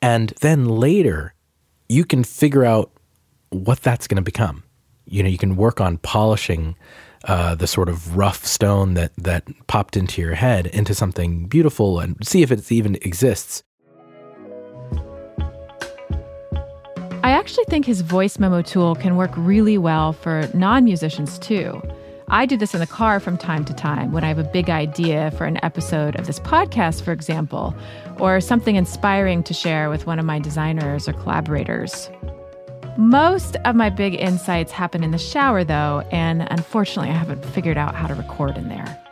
And 0.00 0.32
then 0.40 0.66
later 0.66 1.34
you 1.88 2.04
can 2.04 2.22
figure 2.22 2.64
out 2.64 2.92
what 3.50 3.80
that's 3.80 4.06
going 4.06 4.16
to 4.16 4.22
become. 4.22 4.62
You 5.06 5.24
know, 5.24 5.28
you 5.28 5.38
can 5.38 5.56
work 5.56 5.80
on 5.80 5.98
polishing 5.98 6.76
uh, 7.24 7.56
the 7.56 7.66
sort 7.66 7.88
of 7.88 8.16
rough 8.16 8.44
stone 8.44 8.94
that 8.94 9.10
that 9.16 9.42
popped 9.66 9.96
into 9.96 10.22
your 10.22 10.34
head 10.34 10.68
into 10.68 10.94
something 10.94 11.46
beautiful 11.46 11.98
and 11.98 12.16
see 12.22 12.42
if 12.42 12.52
it 12.52 12.70
even 12.70 12.94
exists. 13.02 13.64
Actually 17.48 17.64
think 17.64 17.86
his 17.86 18.02
voice 18.02 18.38
memo 18.38 18.60
tool 18.60 18.94
can 18.94 19.16
work 19.16 19.30
really 19.34 19.78
well 19.78 20.12
for 20.12 20.46
non 20.52 20.84
musicians 20.84 21.38
too. 21.38 21.80
I 22.28 22.44
do 22.44 22.58
this 22.58 22.74
in 22.74 22.80
the 22.80 22.86
car 22.86 23.20
from 23.20 23.38
time 23.38 23.64
to 23.64 23.72
time 23.72 24.12
when 24.12 24.22
I 24.22 24.28
have 24.28 24.38
a 24.38 24.44
big 24.44 24.68
idea 24.68 25.30
for 25.30 25.46
an 25.46 25.58
episode 25.64 26.14
of 26.16 26.26
this 26.26 26.38
podcast, 26.40 27.00
for 27.00 27.10
example, 27.10 27.74
or 28.18 28.42
something 28.42 28.76
inspiring 28.76 29.42
to 29.44 29.54
share 29.54 29.88
with 29.88 30.04
one 30.04 30.18
of 30.18 30.26
my 30.26 30.38
designers 30.38 31.08
or 31.08 31.14
collaborators. 31.14 32.10
Most 32.98 33.56
of 33.64 33.74
my 33.74 33.88
big 33.88 34.14
insights 34.16 34.70
happen 34.70 35.02
in 35.02 35.10
the 35.10 35.16
shower, 35.16 35.64
though, 35.64 36.06
and 36.12 36.46
unfortunately, 36.50 37.10
I 37.10 37.14
haven't 37.14 37.46
figured 37.46 37.78
out 37.78 37.94
how 37.94 38.08
to 38.08 38.14
record 38.14 38.58
in 38.58 38.68
there. 38.68 39.02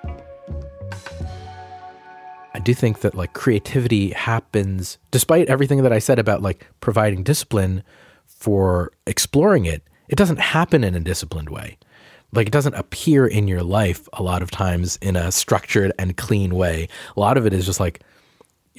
I 2.52 2.58
do 2.58 2.74
think 2.74 3.00
that 3.00 3.14
like 3.14 3.32
creativity 3.32 4.10
happens 4.10 4.98
despite 5.10 5.48
everything 5.48 5.82
that 5.84 5.92
I 5.92 6.00
said 6.00 6.18
about 6.18 6.42
like 6.42 6.66
providing 6.82 7.22
discipline 7.22 7.82
for 8.26 8.92
exploring 9.06 9.64
it, 9.64 9.82
it 10.08 10.16
doesn't 10.16 10.40
happen 10.40 10.84
in 10.84 10.94
a 10.94 11.00
disciplined 11.00 11.50
way. 11.50 11.78
Like 12.32 12.48
it 12.48 12.52
doesn't 12.52 12.74
appear 12.74 13.26
in 13.26 13.48
your 13.48 13.62
life 13.62 14.08
a 14.12 14.22
lot 14.22 14.42
of 14.42 14.50
times 14.50 14.98
in 15.00 15.16
a 15.16 15.32
structured 15.32 15.92
and 15.98 16.16
clean 16.16 16.54
way. 16.54 16.88
A 17.16 17.20
lot 17.20 17.36
of 17.36 17.46
it 17.46 17.52
is 17.52 17.66
just 17.66 17.80
like 17.80 18.02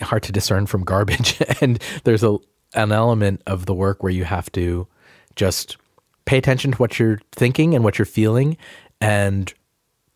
hard 0.02 0.24
to 0.24 0.32
discern 0.32 0.66
from 0.68 0.84
garbage. 0.84 1.42
and 1.62 1.82
there's 2.04 2.24
a 2.24 2.38
an 2.74 2.92
element 2.92 3.42
of 3.48 3.66
the 3.66 3.74
work 3.74 4.04
where 4.04 4.12
you 4.12 4.26
have 4.26 4.52
to 4.52 4.88
just 5.36 5.78
pay 6.26 6.38
attention 6.38 6.72
to 6.74 6.78
what 6.78 7.00
you're 7.00 7.20
thinking 7.32 7.74
and 7.74 7.84
what 7.84 7.98
you're 7.98 8.06
feeling 8.06 8.58
and 9.00 9.54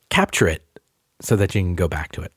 capture 0.10 0.48
it 0.48 0.68
so 1.22 1.36
that 1.36 1.56
you 1.56 1.62
can 1.62 1.76
go 1.76 1.88
back 1.88 2.12
to 2.12 2.22
it. 2.22 2.34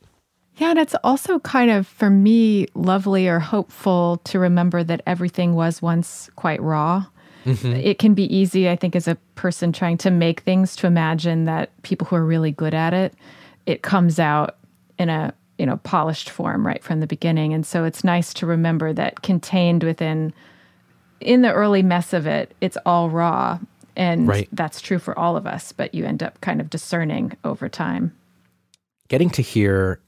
Yeah, 0.56 0.70
and 0.70 0.78
it's 0.78 0.94
also 1.02 1.40
kind 1.40 1.70
of, 1.70 1.86
for 1.86 2.10
me, 2.10 2.68
lovely 2.74 3.26
or 3.26 3.40
hopeful 3.40 4.18
to 4.24 4.38
remember 4.38 4.84
that 4.84 5.02
everything 5.06 5.54
was 5.54 5.82
once 5.82 6.30
quite 6.36 6.62
raw. 6.62 7.06
Mm-hmm. 7.44 7.72
It 7.72 7.98
can 7.98 8.14
be 8.14 8.34
easy, 8.34 8.70
I 8.70 8.76
think, 8.76 8.94
as 8.94 9.08
a 9.08 9.16
person 9.34 9.72
trying 9.72 9.98
to 9.98 10.10
make 10.10 10.40
things 10.40 10.76
to 10.76 10.86
imagine 10.86 11.44
that 11.44 11.70
people 11.82 12.06
who 12.06 12.16
are 12.16 12.24
really 12.24 12.52
good 12.52 12.72
at 12.72 12.94
it, 12.94 13.14
it 13.66 13.82
comes 13.82 14.18
out 14.18 14.56
in 14.98 15.08
a 15.08 15.34
you 15.58 15.66
know 15.66 15.76
polished 15.78 16.30
form 16.30 16.66
right 16.66 16.82
from 16.82 17.00
the 17.00 17.06
beginning. 17.06 17.52
And 17.52 17.66
so 17.66 17.84
it's 17.84 18.04
nice 18.04 18.32
to 18.34 18.46
remember 18.46 18.92
that 18.92 19.22
contained 19.22 19.82
within 19.82 20.32
in 21.20 21.42
the 21.42 21.52
early 21.52 21.82
mess 21.82 22.12
of 22.12 22.26
it, 22.26 22.54
it's 22.60 22.76
all 22.84 23.10
raw. 23.10 23.58
And 23.96 24.26
right. 24.26 24.48
that's 24.52 24.80
true 24.80 24.98
for 24.98 25.16
all 25.18 25.36
of 25.36 25.46
us, 25.46 25.72
but 25.72 25.94
you 25.94 26.04
end 26.04 26.22
up 26.22 26.40
kind 26.40 26.60
of 26.60 26.68
discerning 26.68 27.36
over 27.44 27.68
time. 27.68 28.12
Getting 29.08 29.30
to 29.30 29.42
hear 29.42 30.00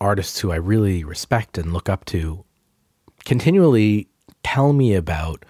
artists 0.00 0.40
who 0.40 0.52
I 0.52 0.56
really 0.56 1.04
respect 1.04 1.58
and 1.58 1.72
look 1.72 1.88
up 1.88 2.04
to 2.06 2.44
continually 3.24 4.08
tell 4.42 4.72
me 4.72 4.94
about 4.94 5.44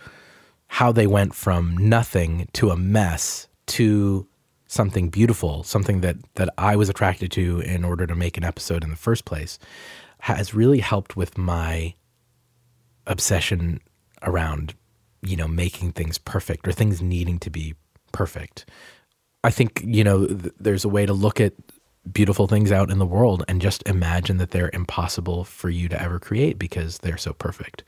how 0.67 0.93
they 0.93 1.07
went 1.07 1.35
from 1.35 1.77
nothing 1.77 2.49
to 2.55 2.71
a 2.71 2.77
mess 2.77 3.49
to 3.67 4.27
something 4.67 5.09
beautiful, 5.09 5.63
something 5.65 6.01
that 6.01 6.17
that 6.35 6.49
I 6.57 6.77
was 6.77 6.89
attracted 6.89 7.31
to 7.33 7.61
in 7.61 7.85
order 7.85 8.07
to 8.07 8.15
make 8.15 8.37
an 8.37 8.45
episode 8.45 8.85
in 8.85 8.91
the 8.91 8.97
first 8.97 9.25
place, 9.25 9.59
has 10.21 10.55
really 10.55 10.81
helped 10.81 11.17
with 11.17 11.37
my 11.37 11.95
obsession 13.07 13.81
around 14.23 14.75
you 15.23 15.37
know 15.37 15.49
making 15.49 15.93
things 15.93 16.19
perfect 16.19 16.69
or 16.69 16.73
things 16.73 17.03
needing 17.03 17.39
to 17.41 17.51
be 17.51 17.75
perfect. 18.13 18.65
I 19.43 19.51
think 19.51 19.83
you 19.85 20.05
know 20.05 20.27
th- 20.27 20.55
there's 20.59 20.85
a 20.85 20.89
way 20.89 21.07
to 21.07 21.13
look 21.13 21.41
at 21.41 21.55
beautiful 22.11 22.47
things 22.47 22.73
out 22.73 22.91
in 22.91 22.99
the 22.99 23.07
world 23.07 23.45
and 23.49 23.61
just 23.61 23.87
imagine 23.87 24.39
that 24.39 24.51
they're 24.51 24.71
impossible 24.73 25.45
for 25.45 25.69
you 25.69 25.89
to 25.89 26.01
ever 26.01 26.19
create 26.19 26.59
because 26.59 26.99
they're 26.99 27.19
so 27.19 27.33
perfect. 27.33 27.85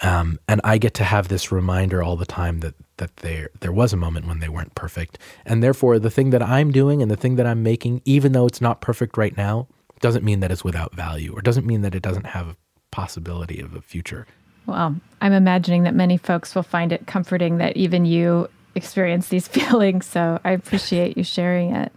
Um, 0.00 0.38
and 0.48 0.60
I 0.64 0.78
get 0.78 0.94
to 0.94 1.04
have 1.04 1.28
this 1.28 1.50
reminder 1.50 2.02
all 2.02 2.16
the 2.16 2.26
time 2.26 2.60
that 2.60 2.74
that 2.98 3.16
there 3.18 3.50
there 3.60 3.72
was 3.72 3.92
a 3.92 3.96
moment 3.96 4.26
when 4.26 4.38
they 4.38 4.48
weren't 4.48 4.74
perfect, 4.74 5.18
and 5.44 5.62
therefore 5.62 5.98
the 5.98 6.10
thing 6.10 6.30
that 6.30 6.42
I'm 6.42 6.70
doing 6.70 7.02
and 7.02 7.10
the 7.10 7.16
thing 7.16 7.36
that 7.36 7.46
I'm 7.46 7.62
making, 7.62 8.02
even 8.04 8.32
though 8.32 8.46
it's 8.46 8.60
not 8.60 8.80
perfect 8.80 9.16
right 9.16 9.36
now, 9.36 9.66
doesn't 10.00 10.24
mean 10.24 10.40
that 10.40 10.52
it's 10.52 10.64
without 10.64 10.94
value 10.94 11.32
or 11.32 11.42
doesn't 11.42 11.66
mean 11.66 11.82
that 11.82 11.94
it 11.94 12.02
doesn't 12.02 12.26
have 12.26 12.56
possibility 12.92 13.60
of 13.60 13.74
a 13.74 13.80
future. 13.80 14.26
Well, 14.66 14.96
I'm 15.20 15.32
imagining 15.32 15.84
that 15.84 15.94
many 15.94 16.16
folks 16.16 16.54
will 16.54 16.62
find 16.62 16.92
it 16.92 17.06
comforting 17.06 17.58
that 17.58 17.76
even 17.76 18.04
you 18.04 18.48
experience 18.74 19.28
these 19.28 19.48
feelings. 19.56 20.06
So 20.06 20.40
I 20.44 20.52
appreciate 20.52 21.16
you 21.16 21.24
sharing 21.24 21.74
it. 21.74 21.92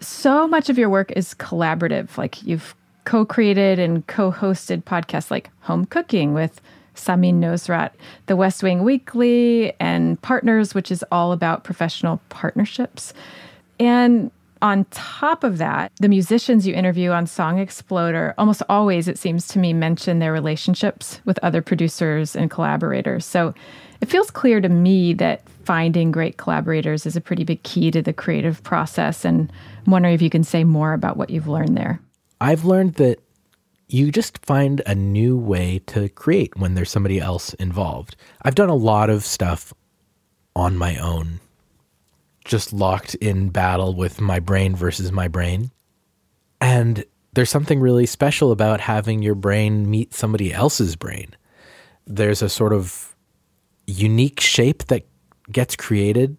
So 0.00 0.46
much 0.46 0.68
of 0.68 0.78
your 0.78 0.88
work 0.88 1.12
is 1.12 1.34
collaborative. 1.34 2.16
Like 2.16 2.42
you've 2.42 2.74
co 3.04 3.24
created 3.24 3.78
and 3.78 4.06
co 4.06 4.30
hosted 4.30 4.84
podcasts 4.84 5.30
like 5.30 5.50
Home 5.60 5.86
Cooking 5.86 6.34
with 6.34 6.60
Samin 6.94 7.34
Nosrat, 7.34 7.92
The 8.26 8.36
West 8.36 8.62
Wing 8.62 8.84
Weekly, 8.84 9.72
and 9.80 10.20
Partners, 10.22 10.74
which 10.74 10.90
is 10.90 11.04
all 11.10 11.32
about 11.32 11.64
professional 11.64 12.20
partnerships. 12.28 13.12
And 13.78 14.30
on 14.62 14.86
top 14.86 15.44
of 15.44 15.58
that, 15.58 15.92
the 16.00 16.08
musicians 16.08 16.66
you 16.66 16.74
interview 16.74 17.10
on 17.10 17.26
Song 17.26 17.58
Exploder 17.58 18.34
almost 18.38 18.62
always, 18.68 19.06
it 19.06 19.18
seems 19.18 19.46
to 19.48 19.58
me, 19.58 19.72
mention 19.72 20.18
their 20.18 20.32
relationships 20.32 21.20
with 21.26 21.38
other 21.42 21.60
producers 21.60 22.34
and 22.34 22.50
collaborators. 22.50 23.26
So 23.26 23.54
it 24.00 24.06
feels 24.06 24.30
clear 24.30 24.60
to 24.60 24.68
me 24.68 25.12
that 25.14 25.42
finding 25.66 26.12
great 26.12 26.36
collaborators 26.36 27.04
is 27.06 27.16
a 27.16 27.20
pretty 27.20 27.44
big 27.44 27.62
key 27.62 27.90
to 27.90 28.00
the 28.00 28.12
creative 28.12 28.62
process. 28.62 29.24
And 29.24 29.52
I'm 29.84 29.92
wondering 29.92 30.14
if 30.14 30.22
you 30.22 30.30
can 30.30 30.44
say 30.44 30.64
more 30.64 30.92
about 30.92 31.16
what 31.16 31.30
you've 31.30 31.48
learned 31.48 31.76
there. 31.76 32.00
I've 32.40 32.64
learned 32.64 32.94
that 32.94 33.18
you 33.88 34.10
just 34.10 34.44
find 34.44 34.82
a 34.86 34.94
new 34.94 35.36
way 35.36 35.80
to 35.86 36.08
create 36.08 36.56
when 36.56 36.74
there's 36.74 36.90
somebody 36.90 37.20
else 37.20 37.54
involved. 37.54 38.16
I've 38.42 38.54
done 38.54 38.68
a 38.68 38.74
lot 38.74 39.10
of 39.10 39.24
stuff 39.24 39.72
on 40.54 40.76
my 40.76 40.96
own 40.96 41.40
just 42.46 42.72
locked 42.72 43.14
in 43.16 43.50
battle 43.50 43.94
with 43.94 44.20
my 44.20 44.40
brain 44.40 44.74
versus 44.74 45.12
my 45.12 45.28
brain. 45.28 45.70
And 46.60 47.04
there's 47.34 47.50
something 47.50 47.80
really 47.80 48.06
special 48.06 48.52
about 48.52 48.80
having 48.80 49.22
your 49.22 49.34
brain 49.34 49.90
meet 49.90 50.14
somebody 50.14 50.54
else's 50.54 50.96
brain. 50.96 51.34
There's 52.06 52.40
a 52.40 52.48
sort 52.48 52.72
of 52.72 53.14
unique 53.86 54.40
shape 54.40 54.86
that 54.86 55.04
gets 55.50 55.76
created 55.76 56.36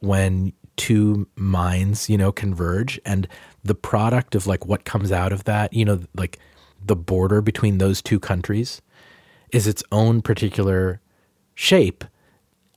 when 0.00 0.52
two 0.76 1.26
minds, 1.36 2.10
you 2.10 2.18
know, 2.18 2.32
converge 2.32 3.00
and 3.04 3.28
the 3.62 3.74
product 3.74 4.34
of 4.34 4.46
like 4.46 4.66
what 4.66 4.84
comes 4.84 5.12
out 5.12 5.32
of 5.32 5.44
that, 5.44 5.72
you 5.72 5.84
know, 5.84 6.00
like 6.14 6.38
the 6.84 6.96
border 6.96 7.40
between 7.40 7.78
those 7.78 8.02
two 8.02 8.20
countries 8.20 8.82
is 9.52 9.66
its 9.66 9.82
own 9.92 10.20
particular 10.20 11.00
shape 11.54 12.04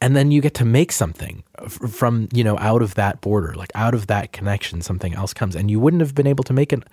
and 0.01 0.15
then 0.15 0.31
you 0.31 0.41
get 0.41 0.53
to 0.53 0.65
make 0.65 0.91
something 0.91 1.43
from 1.69 2.29
you 2.31 2.43
know 2.43 2.57
out 2.59 2.81
of 2.81 2.95
that 2.95 3.19
border 3.21 3.53
like 3.55 3.71
out 3.73 3.93
of 3.93 4.07
that 4.07 4.31
connection 4.31 4.81
something 4.81 5.13
else 5.15 5.33
comes. 5.33 5.55
And 5.55 5.71
you 5.71 5.79
wouldn't 5.79 6.01
have 6.01 6.15
been 6.15 6.27
able 6.27 6.43
to 6.45 6.53
make 6.53 6.73
it 6.73 6.83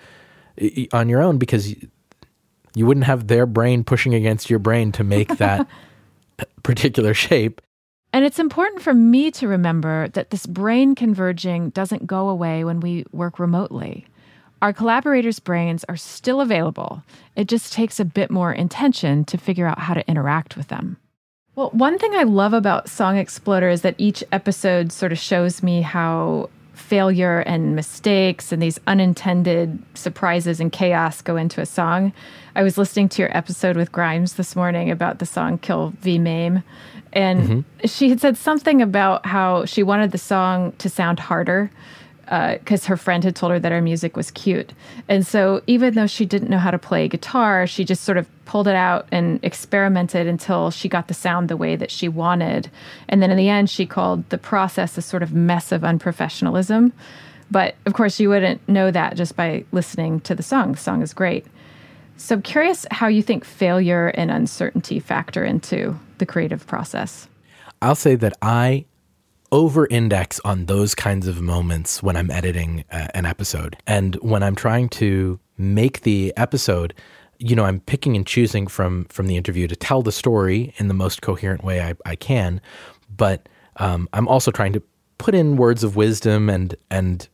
on 0.93 1.09
your 1.09 1.21
own 1.21 1.39
because 1.39 1.75
you 2.75 2.87
wouldn't 2.87 3.07
have 3.07 3.27
their 3.27 3.47
brain 3.47 3.85
pushing 3.85 4.15
against 4.15 4.51
your 4.51 4.59
brain 4.59 4.93
to 4.93 5.05
make 5.05 5.37
that 5.37 5.69
particular 6.63 7.15
shape 7.15 7.61
and 8.15 8.25
it's 8.25 8.39
important 8.39 8.81
for 8.81 8.95
me 8.95 9.33
to 9.33 9.49
remember 9.49 10.07
that 10.11 10.31
this 10.31 10.47
brain 10.47 10.95
converging 10.95 11.71
doesn't 11.71 12.07
go 12.07 12.29
away 12.29 12.63
when 12.63 12.79
we 12.79 13.05
work 13.11 13.41
remotely. 13.41 14.07
Our 14.63 14.73
collaborators' 14.73 15.41
brains 15.41 15.83
are 15.89 15.97
still 15.97 16.41
available. 16.41 17.03
It 17.35 17.49
just 17.49 17.73
takes 17.73 17.99
a 17.99 18.05
bit 18.05 18.31
more 18.31 18.53
intention 18.53 19.25
to 19.25 19.37
figure 19.37 19.67
out 19.67 19.81
how 19.81 19.95
to 19.95 20.09
interact 20.09 20.57
with 20.57 20.69
them. 20.69 20.97
Well, 21.57 21.71
one 21.71 21.99
thing 21.99 22.15
I 22.15 22.23
love 22.23 22.53
about 22.53 22.89
Song 22.89 23.17
Exploder 23.17 23.69
is 23.69 23.83
that 23.83 23.97
each 23.99 24.23
episode 24.31 24.93
sort 24.93 25.11
of 25.11 25.19
shows 25.19 25.65
me 25.65 25.83
how 25.83 26.51
failure 26.75 27.41
and 27.41 27.75
mistakes 27.75 28.53
and 28.53 28.63
these 28.63 28.79
unintended 28.87 29.83
surprises 29.95 30.61
and 30.61 30.71
chaos 30.71 31.21
go 31.21 31.37
into 31.37 31.61
a 31.61 31.67
song. 31.67 32.13
I 32.55 32.63
was 32.63 32.79
listening 32.79 33.09
to 33.11 33.23
your 33.23 33.37
episode 33.37 33.77
with 33.77 33.91
Grimes 33.91 34.35
this 34.35 34.55
morning 34.55 34.91
about 34.91 35.19
the 35.19 35.27
song 35.27 35.59
Kill 35.59 35.93
V 36.01 36.19
Maim. 36.19 36.63
And 37.15 37.41
mm-hmm. 37.43 37.87
she 37.87 38.11
had 38.11 38.21
said 38.21 38.37
something 38.37 38.83
about 38.83 39.25
how 39.25 39.65
she 39.65 39.83
wanted 39.83 40.11
the 40.11 40.19
song 40.19 40.73
to 40.79 40.91
sound 40.91 41.21
harder 41.21 41.71
because 42.25 42.85
uh, 42.85 42.89
her 42.89 42.97
friend 42.97 43.23
had 43.23 43.37
told 43.37 43.53
her 43.53 43.61
that 43.61 43.71
her 43.71 43.83
music 43.83 44.17
was 44.17 44.31
cute. 44.31 44.73
And 45.09 45.27
so, 45.27 45.63
even 45.67 45.95
though 45.95 46.07
she 46.07 46.25
didn't 46.25 46.49
know 46.49 46.59
how 46.59 46.71
to 46.71 46.79
play 46.79 47.07
guitar, 47.07 47.67
she 47.67 47.85
just 47.85 48.03
sort 48.03 48.17
of 48.17 48.27
pulled 48.47 48.67
it 48.67 48.75
out 48.75 49.07
and 49.13 49.39
experimented 49.45 50.27
until 50.27 50.71
she 50.71 50.89
got 50.89 51.09
the 51.09 51.15
sound 51.15 51.49
the 51.49 51.57
way 51.57 51.77
that 51.77 51.91
she 51.91 52.09
wanted. 52.09 52.71
And 53.09 53.23
then 53.23 53.31
in 53.31 53.37
the 53.37 53.49
end, 53.49 53.69
she 53.69 53.85
called 53.85 54.29
the 54.31 54.39
process 54.39 54.97
a 54.97 55.03
sort 55.03 55.23
of 55.23 55.35
mess 55.35 55.71
of 55.71 55.83
unprofessionalism. 55.83 56.93
But 57.51 57.75
of 57.85 57.93
course, 57.93 58.19
you 58.19 58.31
wouldn't 58.31 58.67
know 58.69 58.91
that 58.91 59.17
just 59.17 59.37
by 59.37 59.65
listening 59.71 60.21
to 60.21 60.35
the 60.35 60.43
song. 60.43 60.73
The 60.73 60.79
song 60.79 61.03
is 61.03 61.13
great. 61.13 61.47
So, 62.17 62.37
I'm 62.37 62.43
curious 62.43 62.87
how 62.91 63.09
you 63.09 63.23
think 63.23 63.45
failure 63.45 64.09
and 64.09 64.31
uncertainty 64.31 64.99
factor 64.99 65.45
into 65.45 65.99
the 66.25 66.33
creative 66.33 66.67
process. 66.67 67.29
I'll 67.83 67.95
say 67.95 68.15
that 68.15 68.33
I 68.41 68.87
over 69.53 69.87
index 69.89 70.41
on 70.41 70.67
those 70.67 70.95
kinds 70.95 71.29
of 71.29 71.43
moments 71.43 72.03
when 72.03 72.17
I'm 72.17 72.31
editing 72.31 72.85
uh, 72.91 73.09
an 73.15 73.27
episode. 73.27 73.77
And 73.87 74.15
when 74.17 74.43
I'm 74.43 74.55
trying 74.55 74.89
to 75.01 75.39
make 75.59 76.01
the 76.01 76.33
episode, 76.37 76.95
you 77.39 77.55
know, 77.55 77.65
I'm 77.65 77.81
picking 77.81 78.17
and 78.17 78.27
choosing 78.27 78.67
from 78.67 79.05
from 79.07 79.27
the 79.27 79.37
interview 79.37 79.69
to 79.69 79.77
tell 79.77 80.03
the 80.03 80.13
story 80.13 80.73
in 80.79 80.89
the 80.89 80.95
most 80.95 81.21
coherent 81.21 81.63
way 81.63 81.83
I, 81.83 81.95
I 82.07 82.17
can. 82.17 82.61
But 83.15 83.49
um, 83.77 84.09
I'm 84.15 84.29
also 84.29 84.51
trying 84.51 84.73
to 84.73 84.83
put 85.19 85.35
in 85.35 85.57
words 85.57 85.85
of 85.85 85.95
wisdom 85.95 86.49
and 86.49 86.75
and 86.91 87.29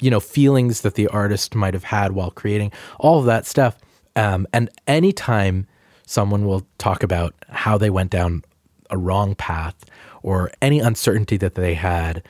you 0.00 0.10
know 0.10 0.20
feelings 0.20 0.80
that 0.80 0.94
the 0.94 1.08
artist 1.08 1.54
might 1.54 1.74
have 1.74 1.84
had 1.84 2.12
while 2.12 2.30
creating 2.30 2.72
all 2.98 3.18
of 3.18 3.26
that 3.26 3.44
stuff. 3.44 3.78
Um, 4.16 4.46
and 4.52 4.70
anytime 4.86 5.66
someone 6.06 6.46
will 6.46 6.66
talk 6.78 7.02
about 7.02 7.34
how 7.48 7.78
they 7.78 7.90
went 7.90 8.10
down 8.10 8.44
a 8.90 8.98
wrong 8.98 9.34
path 9.34 9.74
or 10.22 10.50
any 10.62 10.80
uncertainty 10.80 11.36
that 11.36 11.54
they 11.54 11.74
had, 11.74 12.22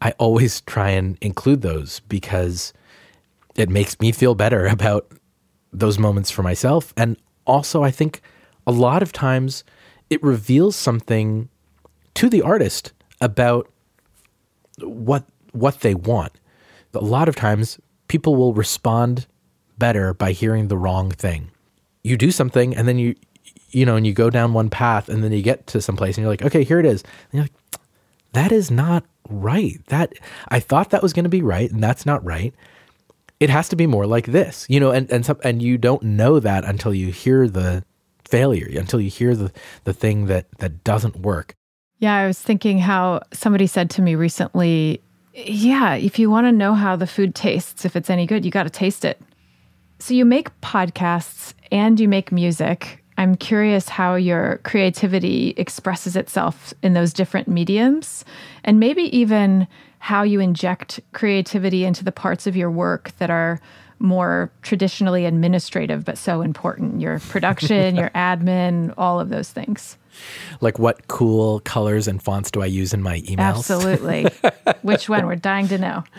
I 0.00 0.12
always 0.12 0.60
try 0.62 0.90
and 0.90 1.18
include 1.20 1.62
those 1.62 2.00
because 2.08 2.72
it 3.56 3.68
makes 3.68 3.98
me 4.00 4.12
feel 4.12 4.34
better 4.34 4.66
about 4.78 5.10
those 5.72 5.98
moments 5.98 6.30
for 6.30 6.42
myself. 6.42 6.92
And 6.96 7.16
also, 7.46 7.82
I 7.82 7.90
think 7.90 8.22
a 8.66 8.72
lot 8.72 9.02
of 9.02 9.12
times 9.12 9.64
it 10.10 10.22
reveals 10.22 10.76
something 10.76 11.48
to 12.14 12.28
the 12.28 12.42
artist 12.42 12.92
about 13.20 13.70
what 14.80 15.24
what 15.52 15.80
they 15.80 15.94
want. 15.94 16.32
A 16.94 16.98
lot 16.98 17.28
of 17.28 17.36
times 17.36 17.78
people 18.08 18.36
will 18.36 18.54
respond 18.54 19.26
better 19.78 20.14
by 20.14 20.32
hearing 20.32 20.68
the 20.68 20.76
wrong 20.76 21.10
thing. 21.10 21.50
You 22.04 22.16
do 22.16 22.30
something 22.30 22.76
and 22.76 22.86
then 22.86 22.98
you 22.98 23.16
you 23.74 23.84
know, 23.84 23.96
and 23.96 24.06
you 24.06 24.12
go 24.12 24.30
down 24.30 24.52
one 24.52 24.70
path 24.70 25.08
and 25.08 25.24
then 25.24 25.32
you 25.32 25.42
get 25.42 25.66
to 25.66 25.80
some 25.80 25.96
place 25.96 26.16
and 26.16 26.22
you're 26.22 26.32
like, 26.32 26.42
okay, 26.42 26.62
here 26.62 26.78
it 26.78 26.86
is. 26.86 27.02
And 27.02 27.32
you're 27.32 27.42
like, 27.42 27.80
that 28.32 28.52
is 28.52 28.70
not 28.70 29.04
right. 29.28 29.80
That 29.88 30.12
I 30.48 30.60
thought 30.60 30.90
that 30.90 31.02
was 31.02 31.12
going 31.12 31.24
to 31.24 31.30
be 31.30 31.42
right, 31.42 31.70
and 31.70 31.82
that's 31.82 32.06
not 32.06 32.24
right. 32.24 32.54
It 33.40 33.50
has 33.50 33.68
to 33.70 33.76
be 33.76 33.86
more 33.86 34.06
like 34.06 34.26
this, 34.26 34.66
you 34.68 34.78
know, 34.78 34.90
and 34.90 35.10
and 35.10 35.24
some, 35.26 35.38
and 35.42 35.62
you 35.62 35.78
don't 35.78 36.02
know 36.02 36.40
that 36.40 36.64
until 36.64 36.94
you 36.94 37.10
hear 37.10 37.48
the 37.48 37.84
failure, 38.24 38.68
until 38.78 39.00
you 39.00 39.10
hear 39.10 39.34
the 39.34 39.52
the 39.84 39.92
thing 39.92 40.26
that 40.26 40.46
that 40.58 40.84
doesn't 40.84 41.16
work. 41.16 41.54
Yeah, 41.98 42.16
I 42.16 42.26
was 42.26 42.40
thinking 42.40 42.78
how 42.78 43.22
somebody 43.32 43.66
said 43.66 43.88
to 43.90 44.02
me 44.02 44.14
recently, 44.14 45.00
yeah, 45.32 45.94
if 45.94 46.18
you 46.18 46.28
want 46.28 46.46
to 46.46 46.52
know 46.52 46.74
how 46.74 46.96
the 46.96 47.06
food 47.06 47.34
tastes, 47.34 47.84
if 47.84 47.96
it's 47.96 48.10
any 48.10 48.26
good, 48.26 48.44
you 48.44 48.50
got 48.50 48.64
to 48.64 48.70
taste 48.70 49.04
it. 49.04 49.20
So 50.00 50.12
you 50.12 50.24
make 50.24 50.60
podcasts 50.60 51.54
and 51.74 52.00
you 52.00 52.08
make 52.08 52.32
music 52.32 53.04
I'm 53.16 53.36
curious 53.36 53.88
how 53.88 54.16
your 54.16 54.58
creativity 54.64 55.54
expresses 55.56 56.16
itself 56.16 56.74
in 56.82 56.94
those 56.94 57.12
different 57.12 57.46
mediums, 57.46 58.24
and 58.64 58.80
maybe 58.80 59.02
even 59.16 59.68
how 60.00 60.22
you 60.22 60.40
inject 60.40 61.00
creativity 61.12 61.84
into 61.84 62.04
the 62.04 62.12
parts 62.12 62.46
of 62.46 62.56
your 62.56 62.70
work 62.70 63.12
that 63.18 63.30
are 63.30 63.60
more 64.00 64.50
traditionally 64.62 65.24
administrative 65.24 66.04
but 66.04 66.18
so 66.18 66.42
important 66.42 67.00
your 67.00 67.20
production, 67.20 67.94
your 68.00 68.10
admin, 68.10 68.92
all 68.98 69.20
of 69.20 69.28
those 69.28 69.50
things. 69.50 69.96
Like 70.60 70.78
what 70.78 71.06
cool 71.08 71.60
colors 71.60 72.08
and 72.08 72.22
fonts 72.22 72.50
do 72.50 72.62
I 72.62 72.66
use 72.66 72.92
in 72.92 73.02
my 73.02 73.20
emails? 73.20 73.58
Absolutely. 73.58 74.26
Which 74.82 75.08
one? 75.08 75.26
We're 75.26 75.36
dying 75.36 75.68
to 75.68 75.78
know. 75.78 76.04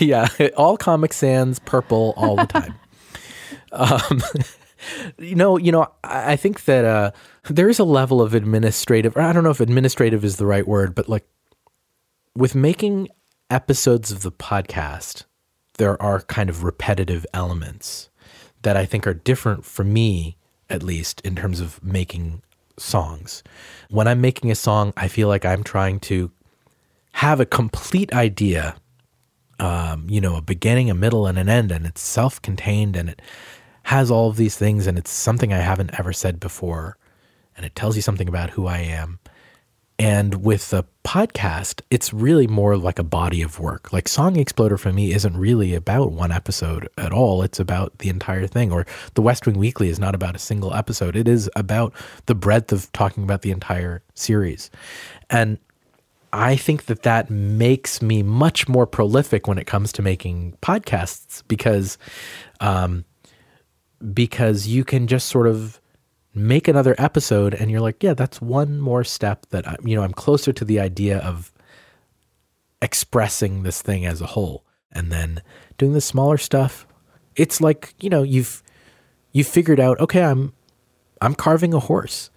Yeah, 0.00 0.28
all 0.56 0.78
Comic 0.78 1.12
Sans 1.12 1.58
purple 1.58 2.14
all 2.16 2.36
the 2.36 2.46
time. 2.46 2.74
um, 3.72 4.22
you 5.18 5.34
know, 5.34 5.56
you 5.56 5.72
know, 5.72 5.90
I 6.04 6.36
think 6.36 6.64
that 6.64 6.84
uh, 6.84 7.10
there 7.48 7.68
is 7.68 7.78
a 7.78 7.84
level 7.84 8.20
of 8.20 8.34
administrative. 8.34 9.16
I 9.16 9.32
don't 9.32 9.44
know 9.44 9.50
if 9.50 9.60
administrative 9.60 10.24
is 10.24 10.36
the 10.36 10.46
right 10.46 10.66
word, 10.66 10.94
but 10.94 11.08
like 11.08 11.26
with 12.34 12.54
making 12.54 13.08
episodes 13.50 14.12
of 14.12 14.22
the 14.22 14.32
podcast, 14.32 15.24
there 15.78 16.00
are 16.00 16.20
kind 16.22 16.50
of 16.50 16.64
repetitive 16.64 17.26
elements 17.32 18.08
that 18.62 18.76
I 18.76 18.84
think 18.86 19.06
are 19.06 19.14
different 19.14 19.64
for 19.64 19.84
me, 19.84 20.36
at 20.68 20.82
least 20.82 21.20
in 21.22 21.36
terms 21.36 21.60
of 21.60 21.82
making 21.82 22.42
songs. 22.78 23.42
When 23.90 24.08
I'm 24.08 24.20
making 24.20 24.50
a 24.50 24.54
song, 24.54 24.92
I 24.96 25.08
feel 25.08 25.28
like 25.28 25.44
I'm 25.44 25.62
trying 25.62 26.00
to 26.00 26.30
have 27.12 27.40
a 27.40 27.46
complete 27.46 28.12
idea, 28.12 28.76
um, 29.58 30.06
you 30.08 30.20
know, 30.20 30.36
a 30.36 30.42
beginning, 30.42 30.90
a 30.90 30.94
middle, 30.94 31.26
and 31.26 31.38
an 31.38 31.48
end, 31.48 31.72
and 31.72 31.86
it's 31.86 32.02
self 32.02 32.42
contained 32.42 32.96
and 32.96 33.08
it 33.10 33.22
has 33.86 34.10
all 34.10 34.28
of 34.28 34.36
these 34.36 34.56
things 34.56 34.88
and 34.88 34.98
it's 34.98 35.12
something 35.12 35.52
I 35.52 35.58
haven't 35.58 35.96
ever 35.96 36.12
said 36.12 36.40
before 36.40 36.96
and 37.56 37.64
it 37.64 37.76
tells 37.76 37.94
you 37.94 38.02
something 38.02 38.28
about 38.28 38.50
who 38.50 38.66
I 38.66 38.78
am. 38.78 39.20
And 39.96 40.42
with 40.42 40.70
the 40.70 40.84
podcast, 41.04 41.82
it's 41.88 42.12
really 42.12 42.48
more 42.48 42.76
like 42.76 42.98
a 42.98 43.04
body 43.04 43.42
of 43.42 43.60
work. 43.60 43.92
Like 43.92 44.08
Song 44.08 44.34
Exploder 44.34 44.76
for 44.76 44.92
me 44.92 45.12
isn't 45.12 45.36
really 45.36 45.72
about 45.72 46.10
one 46.10 46.32
episode 46.32 46.88
at 46.98 47.12
all. 47.12 47.42
It's 47.44 47.60
about 47.60 47.98
the 47.98 48.08
entire 48.08 48.48
thing. 48.48 48.72
Or 48.72 48.86
The 49.14 49.22
West 49.22 49.46
Wing 49.46 49.56
Weekly 49.56 49.88
is 49.88 50.00
not 50.00 50.16
about 50.16 50.34
a 50.34 50.40
single 50.40 50.74
episode. 50.74 51.14
It 51.14 51.28
is 51.28 51.48
about 51.54 51.94
the 52.26 52.34
breadth 52.34 52.72
of 52.72 52.90
talking 52.90 53.22
about 53.22 53.42
the 53.42 53.52
entire 53.52 54.02
series. 54.14 54.68
And 55.30 55.58
I 56.32 56.56
think 56.56 56.86
that 56.86 57.04
that 57.04 57.30
makes 57.30 58.02
me 58.02 58.24
much 58.24 58.68
more 58.68 58.84
prolific 58.84 59.46
when 59.46 59.58
it 59.58 59.68
comes 59.68 59.92
to 59.92 60.02
making 60.02 60.58
podcasts 60.60 61.44
because, 61.46 61.98
um, 62.58 63.04
because 64.12 64.66
you 64.66 64.84
can 64.84 65.06
just 65.06 65.28
sort 65.28 65.46
of 65.46 65.80
make 66.34 66.68
another 66.68 66.94
episode 66.98 67.54
and 67.54 67.70
you're 67.70 67.80
like, 67.80 68.02
yeah, 68.02 68.14
that's 68.14 68.40
one 68.40 68.78
more 68.78 69.04
step 69.04 69.46
that 69.50 69.66
I, 69.66 69.76
you 69.82 69.96
know, 69.96 70.02
I'm 70.02 70.12
closer 70.12 70.52
to 70.52 70.64
the 70.64 70.78
idea 70.80 71.18
of 71.18 71.52
expressing 72.82 73.62
this 73.62 73.80
thing 73.80 74.04
as 74.04 74.20
a 74.20 74.26
whole. 74.26 74.64
And 74.92 75.10
then 75.10 75.42
doing 75.78 75.92
the 75.92 76.00
smaller 76.00 76.36
stuff, 76.38 76.86
it's 77.36 77.60
like, 77.60 77.94
you 78.00 78.08
know, 78.08 78.22
you've 78.22 78.62
you've 79.32 79.46
figured 79.46 79.80
out, 79.80 79.98
okay, 80.00 80.22
I'm 80.22 80.52
I'm 81.20 81.34
carving 81.34 81.74
a 81.74 81.80
horse. 81.80 82.30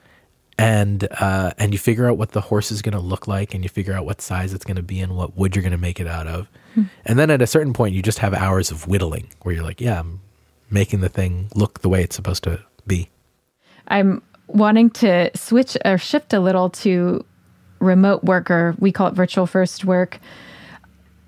And 0.57 1.07
uh, 1.11 1.53
and 1.57 1.71
you 1.71 1.79
figure 1.79 2.09
out 2.09 2.17
what 2.17 2.31
the 2.31 2.41
horse 2.41 2.69
is 2.69 2.81
going 2.81 2.91
to 2.91 2.99
look 2.99 3.29
like, 3.29 3.53
and 3.53 3.63
you 3.63 3.69
figure 3.69 3.93
out 3.93 4.05
what 4.05 4.19
size 4.19 4.53
it's 4.53 4.65
going 4.65 4.75
to 4.75 4.83
be, 4.83 4.99
and 4.99 5.15
what 5.15 5.37
wood 5.37 5.55
you're 5.55 5.63
going 5.63 5.71
to 5.71 5.77
make 5.77 6.01
it 6.01 6.07
out 6.07 6.27
of. 6.27 6.49
Hmm. 6.73 6.83
And 7.05 7.17
then 7.17 7.31
at 7.31 7.41
a 7.41 7.47
certain 7.47 7.71
point, 7.71 7.95
you 7.95 8.01
just 8.01 8.19
have 8.19 8.33
hours 8.33 8.69
of 8.69 8.85
whittling, 8.85 9.29
where 9.43 9.55
you're 9.55 9.63
like, 9.63 9.79
yeah, 9.79 10.01
I'm 10.01 10.19
making 10.69 11.01
the 11.01 11.09
thing 11.09 11.49
look 11.55 11.81
the 11.81 11.89
way 11.89 12.03
it's 12.03 12.15
supposed 12.15 12.43
to 12.43 12.63
be. 12.87 13.09
I'm 13.87 14.21
wanting 14.47 14.89
to 14.91 15.35
switch 15.35 15.77
or 15.85 15.97
shift 15.97 16.33
a 16.33 16.39
little 16.39 16.69
to 16.69 17.25
remote 17.79 18.23
work, 18.23 18.51
or 18.51 18.75
we 18.79 18.91
call 18.91 19.07
it 19.07 19.13
virtual 19.13 19.45
first 19.45 19.85
work. 19.85 20.19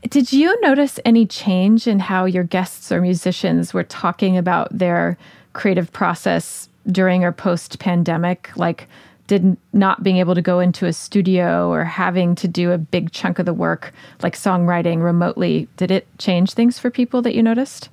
Did 0.10 0.34
you 0.34 0.60
notice 0.62 1.00
any 1.06 1.26
change 1.26 1.88
in 1.88 2.00
how 2.00 2.26
your 2.26 2.44
guests 2.44 2.92
or 2.92 3.02
musicians 3.02 3.74
were 3.74 3.84
talking 3.84 4.38
about 4.38 4.76
their 4.76 5.18
creative 5.54 5.92
process 5.92 6.70
during 6.88 7.24
or 7.24 7.32
post 7.32 7.80
pandemic? 7.80 8.50
Like, 8.56 8.88
did 9.28 9.56
not 9.72 10.04
being 10.04 10.18
able 10.18 10.36
to 10.36 10.42
go 10.42 10.60
into 10.60 10.88
a 10.88 10.94
studio 10.94 11.70
or 11.70 11.86
having 11.86 12.36
to 12.36 12.48
do 12.48 12.72
a 12.72 12.78
big 12.78 13.12
chunk 13.12 13.40
of 13.40 13.46
the 13.46 13.54
work, 13.54 13.94
like 14.22 14.36
songwriting 14.36 15.02
remotely, 15.02 15.70
did 15.78 15.90
it 15.90 16.06
change 16.18 16.52
things 16.54 16.78
for 16.78 16.90
people 16.90 17.22
that 17.22 17.34
you 17.34 17.42
noticed? 17.42 17.88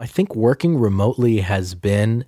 I 0.00 0.06
think 0.06 0.36
working 0.36 0.78
remotely 0.78 1.40
has 1.40 1.74
been 1.74 2.24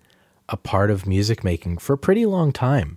a 0.49 0.57
part 0.57 0.91
of 0.91 1.07
music 1.07 1.45
making 1.45 1.79
for 1.79 1.93
a 1.93 1.99
pretty 1.99 2.27
long 2.27 2.53
time. 2.53 2.97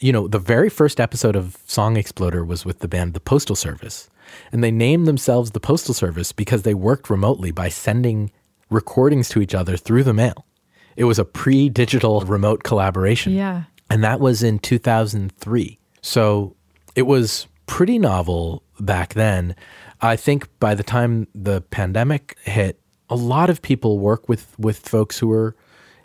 You 0.00 0.12
know, 0.12 0.28
the 0.28 0.38
very 0.38 0.68
first 0.68 1.00
episode 1.00 1.34
of 1.34 1.56
Song 1.66 1.96
Exploder 1.96 2.44
was 2.44 2.66
with 2.66 2.80
the 2.80 2.88
band 2.88 3.14
The 3.14 3.20
Postal 3.20 3.56
Service. 3.56 4.10
And 4.50 4.62
they 4.62 4.70
named 4.70 5.06
themselves 5.06 5.52
the 5.52 5.60
Postal 5.60 5.94
Service 5.94 6.32
because 6.32 6.62
they 6.62 6.74
worked 6.74 7.08
remotely 7.08 7.52
by 7.52 7.70
sending 7.70 8.30
recordings 8.68 9.30
to 9.30 9.40
each 9.40 9.54
other 9.54 9.78
through 9.78 10.04
the 10.04 10.12
mail. 10.12 10.46
It 10.94 11.04
was 11.04 11.18
a 11.18 11.24
pre 11.24 11.70
digital 11.70 12.20
remote 12.20 12.64
collaboration. 12.64 13.32
Yeah. 13.32 13.64
And 13.88 14.04
that 14.04 14.20
was 14.20 14.42
in 14.42 14.58
2003. 14.58 15.78
So 16.02 16.54
it 16.94 17.02
was 17.02 17.46
pretty 17.64 17.98
novel 17.98 18.62
back 18.78 19.14
then. 19.14 19.56
I 20.02 20.16
think 20.16 20.48
by 20.58 20.74
the 20.74 20.82
time 20.82 21.28
the 21.34 21.62
pandemic 21.62 22.36
hit, 22.42 22.81
a 23.12 23.14
lot 23.14 23.50
of 23.50 23.60
people 23.60 23.98
work 23.98 24.26
with, 24.26 24.58
with 24.58 24.78
folks 24.78 25.18
who 25.18 25.30
are 25.32 25.54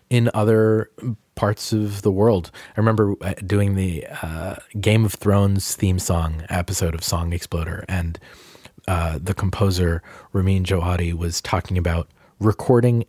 in 0.09 0.29
other 0.33 0.91
parts 1.35 1.71
of 1.71 2.01
the 2.01 2.11
world. 2.11 2.51
I 2.75 2.79
remember 2.81 3.15
uh, 3.21 3.33
doing 3.45 3.75
the 3.75 4.05
uh, 4.21 4.55
Game 4.81 5.05
of 5.05 5.13
Thrones 5.13 5.73
theme 5.75 5.99
song 5.99 6.43
episode 6.49 6.93
of 6.93 7.03
Song 7.05 7.31
Exploder, 7.31 7.85
and 7.87 8.19
uh, 8.89 9.19
the 9.21 9.33
composer 9.33 10.03
Ramin 10.33 10.65
Djawadi 10.65 11.13
was 11.13 11.41
talking 11.41 11.77
about 11.77 12.09
recording, 12.41 13.05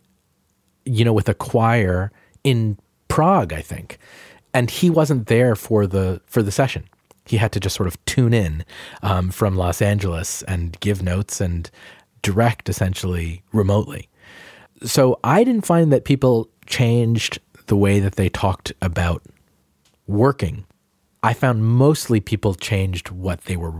you 0.84 1.04
know, 1.04 1.12
with 1.12 1.28
a 1.28 1.34
choir 1.34 2.12
in 2.44 2.78
Prague, 3.08 3.52
I 3.52 3.62
think, 3.62 3.98
and 4.54 4.70
he 4.70 4.90
wasn't 4.90 5.26
there 5.26 5.56
for 5.56 5.88
the 5.88 6.20
for 6.26 6.40
the 6.40 6.52
session. 6.52 6.88
He 7.24 7.37
had 7.37 7.50
to 7.52 7.61
just 7.61 7.74
sort 7.74 7.88
of 7.88 8.02
tune 8.04 8.32
in 8.32 8.64
um, 9.02 9.30
from 9.30 9.56
Los 9.56 9.82
Angeles 9.82 10.42
and 10.42 10.78
give 10.80 11.02
notes 11.02 11.40
and 11.40 11.68
direct 12.22 12.68
essentially 12.68 13.42
remotely. 13.52 14.09
So 14.85 15.18
I 15.24 15.44
didn't 15.44 15.66
find 15.66 15.92
that 15.92 16.04
people 16.04 16.48
changed 16.66 17.40
the 17.68 17.76
way 17.76 18.00
that 18.00 18.16
they 18.16 18.28
talked 18.28 18.72
about 18.83 19.22
working, 20.07 20.64
I 21.22 21.35
found 21.35 21.64
mostly 21.64 22.20
people 22.20 22.54
changed 22.54 23.11
what 23.11 23.42
they 23.42 23.57
were 23.57 23.74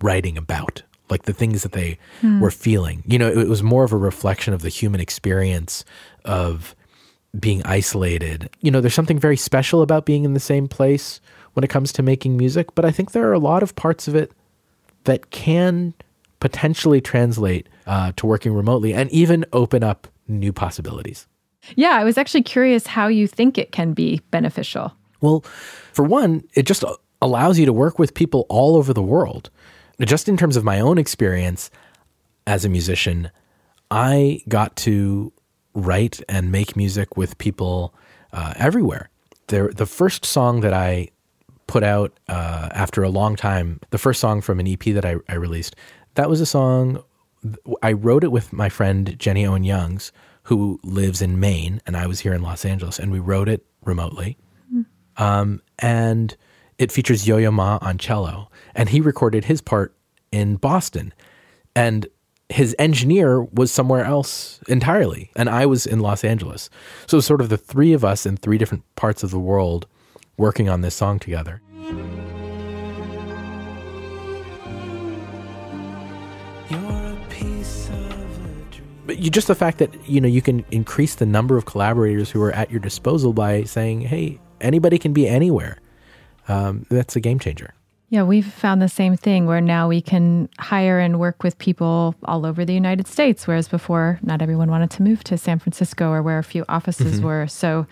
writing 0.00 0.36
about, 0.36 0.82
like 1.10 1.22
the 1.22 1.32
things 1.32 1.62
that 1.62 1.72
they 1.72 1.98
hmm. 2.20 2.40
were 2.40 2.50
feeling. 2.50 3.02
You 3.06 3.18
know, 3.18 3.28
it 3.28 3.48
was 3.48 3.62
more 3.62 3.84
of 3.84 3.92
a 3.92 3.96
reflection 3.96 4.54
of 4.54 4.62
the 4.62 4.68
human 4.68 5.00
experience 5.00 5.84
of 6.24 6.74
being 7.38 7.62
isolated. 7.64 8.48
You 8.60 8.70
know, 8.70 8.80
there's 8.80 8.94
something 8.94 9.18
very 9.18 9.36
special 9.36 9.82
about 9.82 10.06
being 10.06 10.24
in 10.24 10.34
the 10.34 10.40
same 10.40 10.66
place 10.66 11.20
when 11.52 11.64
it 11.64 11.70
comes 11.70 11.92
to 11.92 12.02
making 12.02 12.36
music, 12.36 12.74
but 12.74 12.84
I 12.84 12.90
think 12.90 13.12
there 13.12 13.28
are 13.28 13.34
a 13.34 13.38
lot 13.38 13.62
of 13.62 13.76
parts 13.76 14.08
of 14.08 14.14
it 14.14 14.32
that 15.04 15.30
can 15.30 15.94
potentially 16.40 17.00
translate 17.00 17.68
uh, 17.86 18.12
to 18.16 18.26
working 18.26 18.52
remotely 18.52 18.94
and 18.94 19.10
even 19.10 19.44
open 19.52 19.82
up 19.82 20.08
new 20.26 20.52
possibilities. 20.52 21.26
Yeah, 21.74 21.90
I 21.90 22.04
was 22.04 22.16
actually 22.16 22.42
curious 22.42 22.86
how 22.86 23.08
you 23.08 23.26
think 23.26 23.58
it 23.58 23.72
can 23.72 23.92
be 23.92 24.20
beneficial. 24.30 24.94
Well, 25.20 25.40
for 25.92 26.04
one, 26.04 26.44
it 26.54 26.64
just 26.64 26.84
allows 27.20 27.58
you 27.58 27.66
to 27.66 27.72
work 27.72 27.98
with 27.98 28.14
people 28.14 28.46
all 28.48 28.76
over 28.76 28.92
the 28.92 29.02
world. 29.02 29.50
Just 30.00 30.28
in 30.28 30.36
terms 30.36 30.56
of 30.56 30.64
my 30.64 30.78
own 30.80 30.96
experience 30.96 31.70
as 32.46 32.64
a 32.64 32.68
musician, 32.68 33.30
I 33.90 34.42
got 34.48 34.76
to 34.76 35.32
write 35.74 36.20
and 36.28 36.52
make 36.52 36.76
music 36.76 37.16
with 37.16 37.36
people 37.38 37.94
uh, 38.32 38.54
everywhere. 38.56 39.10
The, 39.48 39.72
the 39.74 39.86
first 39.86 40.24
song 40.24 40.60
that 40.60 40.72
I 40.72 41.08
put 41.66 41.82
out 41.82 42.18
uh, 42.28 42.68
after 42.72 43.02
a 43.02 43.08
long 43.08 43.36
time, 43.36 43.80
the 43.90 43.98
first 43.98 44.20
song 44.20 44.40
from 44.40 44.60
an 44.60 44.66
EP 44.66 44.80
that 44.80 45.04
I, 45.04 45.16
I 45.28 45.34
released, 45.34 45.76
that 46.18 46.28
was 46.28 46.40
a 46.40 46.46
song 46.46 47.00
I 47.80 47.92
wrote 47.92 48.24
it 48.24 48.32
with 48.32 48.52
my 48.52 48.68
friend 48.68 49.16
Jenny 49.20 49.46
Owen 49.46 49.62
Youngs, 49.62 50.10
who 50.42 50.80
lives 50.82 51.22
in 51.22 51.38
Maine, 51.38 51.80
and 51.86 51.96
I 51.96 52.08
was 52.08 52.18
here 52.18 52.34
in 52.34 52.42
Los 52.42 52.64
Angeles, 52.64 52.98
and 52.98 53.12
we 53.12 53.20
wrote 53.20 53.48
it 53.48 53.64
remotely. 53.84 54.36
Mm. 54.74 54.86
Um, 55.16 55.62
and 55.78 56.36
it 56.76 56.90
features 56.90 57.28
Yo 57.28 57.36
Yo 57.36 57.52
Ma 57.52 57.78
on 57.80 57.96
cello, 57.96 58.50
and 58.74 58.88
he 58.88 59.00
recorded 59.00 59.44
his 59.44 59.60
part 59.60 59.94
in 60.32 60.56
Boston, 60.56 61.14
and 61.76 62.08
his 62.48 62.74
engineer 62.80 63.42
was 63.44 63.70
somewhere 63.70 64.04
else 64.04 64.58
entirely, 64.66 65.30
and 65.36 65.48
I 65.48 65.66
was 65.66 65.86
in 65.86 66.00
Los 66.00 66.24
Angeles. 66.24 66.68
So, 67.06 67.20
sort 67.20 67.40
of 67.40 67.48
the 67.48 67.56
three 67.56 67.92
of 67.92 68.04
us 68.04 68.26
in 68.26 68.36
three 68.36 68.58
different 68.58 68.82
parts 68.96 69.22
of 69.22 69.30
the 69.30 69.38
world 69.38 69.86
working 70.36 70.68
on 70.68 70.80
this 70.80 70.96
song 70.96 71.20
together. 71.20 71.62
But 79.08 79.18
you 79.18 79.30
just 79.30 79.48
the 79.48 79.54
fact 79.54 79.78
that 79.78 79.90
you 80.06 80.20
know 80.20 80.28
you 80.28 80.42
can 80.42 80.64
increase 80.70 81.14
the 81.14 81.24
number 81.24 81.56
of 81.56 81.64
collaborators 81.64 82.30
who 82.30 82.42
are 82.42 82.52
at 82.52 82.70
your 82.70 82.78
disposal 82.78 83.32
by 83.32 83.64
saying, 83.64 84.02
"Hey, 84.02 84.38
anybody 84.60 84.98
can 84.98 85.14
be 85.14 85.26
anywhere." 85.26 85.78
Um, 86.46 86.84
that's 86.90 87.16
a 87.16 87.20
game 87.20 87.38
changer. 87.38 87.74
Yeah, 88.10 88.22
we've 88.22 88.46
found 88.46 88.82
the 88.82 88.88
same 88.88 89.16
thing 89.16 89.46
where 89.46 89.62
now 89.62 89.88
we 89.88 90.02
can 90.02 90.50
hire 90.58 90.98
and 90.98 91.18
work 91.18 91.42
with 91.42 91.56
people 91.56 92.14
all 92.24 92.44
over 92.44 92.66
the 92.66 92.74
United 92.74 93.06
States, 93.06 93.46
whereas 93.46 93.66
before 93.66 94.18
not 94.22 94.42
everyone 94.42 94.70
wanted 94.70 94.90
to 94.90 95.02
move 95.02 95.24
to 95.24 95.38
San 95.38 95.58
Francisco 95.58 96.10
or 96.10 96.22
where 96.22 96.38
a 96.38 96.44
few 96.44 96.66
offices 96.68 97.16
mm-hmm. 97.16 97.26
were. 97.26 97.46
So 97.46 97.86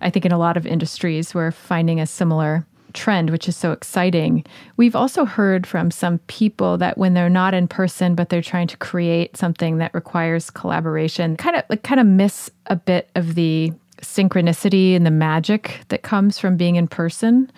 I 0.00 0.10
think 0.10 0.24
in 0.24 0.32
a 0.32 0.38
lot 0.38 0.56
of 0.56 0.66
industries, 0.66 1.34
we're 1.34 1.50
finding 1.50 2.00
a 2.00 2.06
similar 2.06 2.64
trend, 2.94 3.30
which 3.30 3.48
is 3.48 3.56
so 3.56 3.72
exciting. 3.72 4.44
We've 4.76 4.96
also 4.96 5.24
heard 5.24 5.66
from 5.66 5.90
some 5.90 6.18
people 6.26 6.78
that 6.78 6.98
when 6.98 7.14
they're 7.14 7.30
not 7.30 7.54
in 7.54 7.68
person, 7.68 8.14
but 8.14 8.28
they're 8.28 8.42
trying 8.42 8.66
to 8.68 8.76
create 8.76 9.36
something 9.36 9.78
that 9.78 9.94
requires 9.94 10.50
collaboration, 10.50 11.36
kind 11.36 11.56
of 11.56 11.64
like 11.68 11.82
kind 11.82 12.00
of 12.00 12.06
miss 12.06 12.50
a 12.66 12.76
bit 12.76 13.10
of 13.14 13.34
the 13.34 13.72
synchronicity 14.02 14.96
and 14.96 15.04
the 15.04 15.10
magic 15.10 15.80
that 15.88 16.02
comes 16.02 16.38
from 16.38 16.56
being 16.56 16.76
in 16.76 16.88
person 16.88 17.50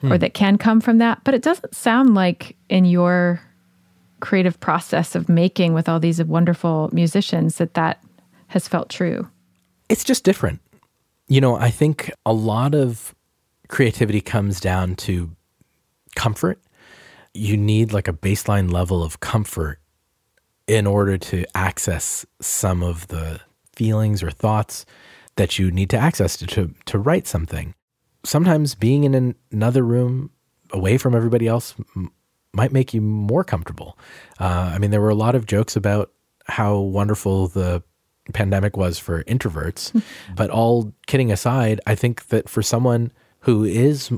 hmm. 0.00 0.12
or 0.12 0.18
that 0.18 0.34
can 0.34 0.58
come 0.58 0.80
from 0.80 0.98
that. 0.98 1.22
But 1.24 1.34
it 1.34 1.42
doesn't 1.42 1.74
sound 1.74 2.14
like 2.14 2.56
in 2.68 2.84
your 2.84 3.40
creative 4.20 4.58
process 4.60 5.14
of 5.14 5.28
making 5.28 5.74
with 5.74 5.88
all 5.88 6.00
these 6.00 6.22
wonderful 6.24 6.88
musicians 6.92 7.56
that 7.56 7.74
that 7.74 8.02
has 8.48 8.66
felt 8.66 8.88
true. 8.88 9.28
It's 9.88 10.04
just 10.04 10.24
different. 10.24 10.60
You 11.28 11.40
know, 11.40 11.56
I 11.56 11.70
think 11.70 12.10
a 12.24 12.32
lot 12.32 12.74
of 12.74 13.14
creativity 13.68 14.20
comes 14.20 14.60
down 14.60 14.94
to 14.96 15.30
comfort. 16.14 16.60
You 17.32 17.56
need 17.56 17.92
like 17.92 18.08
a 18.08 18.12
baseline 18.12 18.70
level 18.70 19.02
of 19.02 19.20
comfort 19.20 19.80
in 20.66 20.86
order 20.86 21.18
to 21.18 21.44
access 21.54 22.24
some 22.40 22.82
of 22.82 23.08
the 23.08 23.40
feelings 23.74 24.22
or 24.22 24.30
thoughts 24.30 24.86
that 25.36 25.58
you 25.58 25.70
need 25.70 25.90
to 25.90 25.96
access 25.96 26.36
to, 26.38 26.46
to, 26.46 26.74
to 26.86 26.98
write 26.98 27.26
something. 27.26 27.74
Sometimes 28.24 28.74
being 28.74 29.04
in 29.04 29.14
an, 29.14 29.34
another 29.50 29.82
room 29.82 30.30
away 30.70 30.96
from 30.96 31.14
everybody 31.14 31.46
else 31.46 31.74
m- 31.96 32.10
might 32.52 32.72
make 32.72 32.94
you 32.94 33.00
more 33.00 33.44
comfortable. 33.44 33.98
Uh, 34.38 34.72
I 34.74 34.78
mean, 34.78 34.90
there 34.90 35.00
were 35.00 35.10
a 35.10 35.14
lot 35.14 35.34
of 35.34 35.46
jokes 35.46 35.76
about 35.76 36.12
how 36.46 36.78
wonderful 36.78 37.48
the 37.48 37.82
pandemic 38.32 38.76
was 38.76 38.98
for 38.98 39.24
introverts, 39.24 40.02
but 40.36 40.50
all 40.50 40.94
kidding 41.06 41.32
aside, 41.32 41.80
I 41.86 41.94
think 41.94 42.28
that 42.28 42.48
for 42.48 42.62
someone 42.62 43.12
who 43.44 43.64
is 43.64 44.10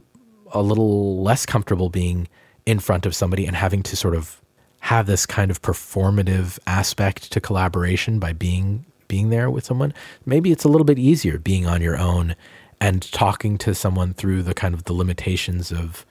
a 0.52 0.62
little 0.62 1.22
less 1.22 1.44
comfortable 1.44 1.90
being 1.90 2.28
in 2.64 2.78
front 2.78 3.06
of 3.06 3.14
somebody 3.14 3.46
and 3.46 3.56
having 3.56 3.82
to 3.82 3.96
sort 3.96 4.14
of 4.14 4.40
have 4.80 5.06
this 5.06 5.26
kind 5.26 5.50
of 5.50 5.60
performative 5.62 6.58
aspect 6.66 7.32
to 7.32 7.40
collaboration 7.40 8.18
by 8.18 8.32
being 8.32 8.84
being 9.08 9.30
there 9.30 9.50
with 9.50 9.64
someone, 9.64 9.94
maybe 10.24 10.50
it's 10.50 10.64
a 10.64 10.68
little 10.68 10.84
bit 10.84 10.98
easier 10.98 11.38
being 11.38 11.66
on 11.66 11.80
your 11.80 11.96
own 11.96 12.34
and 12.80 13.10
talking 13.12 13.56
to 13.56 13.74
someone 13.74 14.12
through 14.12 14.42
the 14.42 14.54
kind 14.54 14.74
of 14.74 14.84
the 14.84 14.92
limitations 14.92 15.70
of 15.70 16.04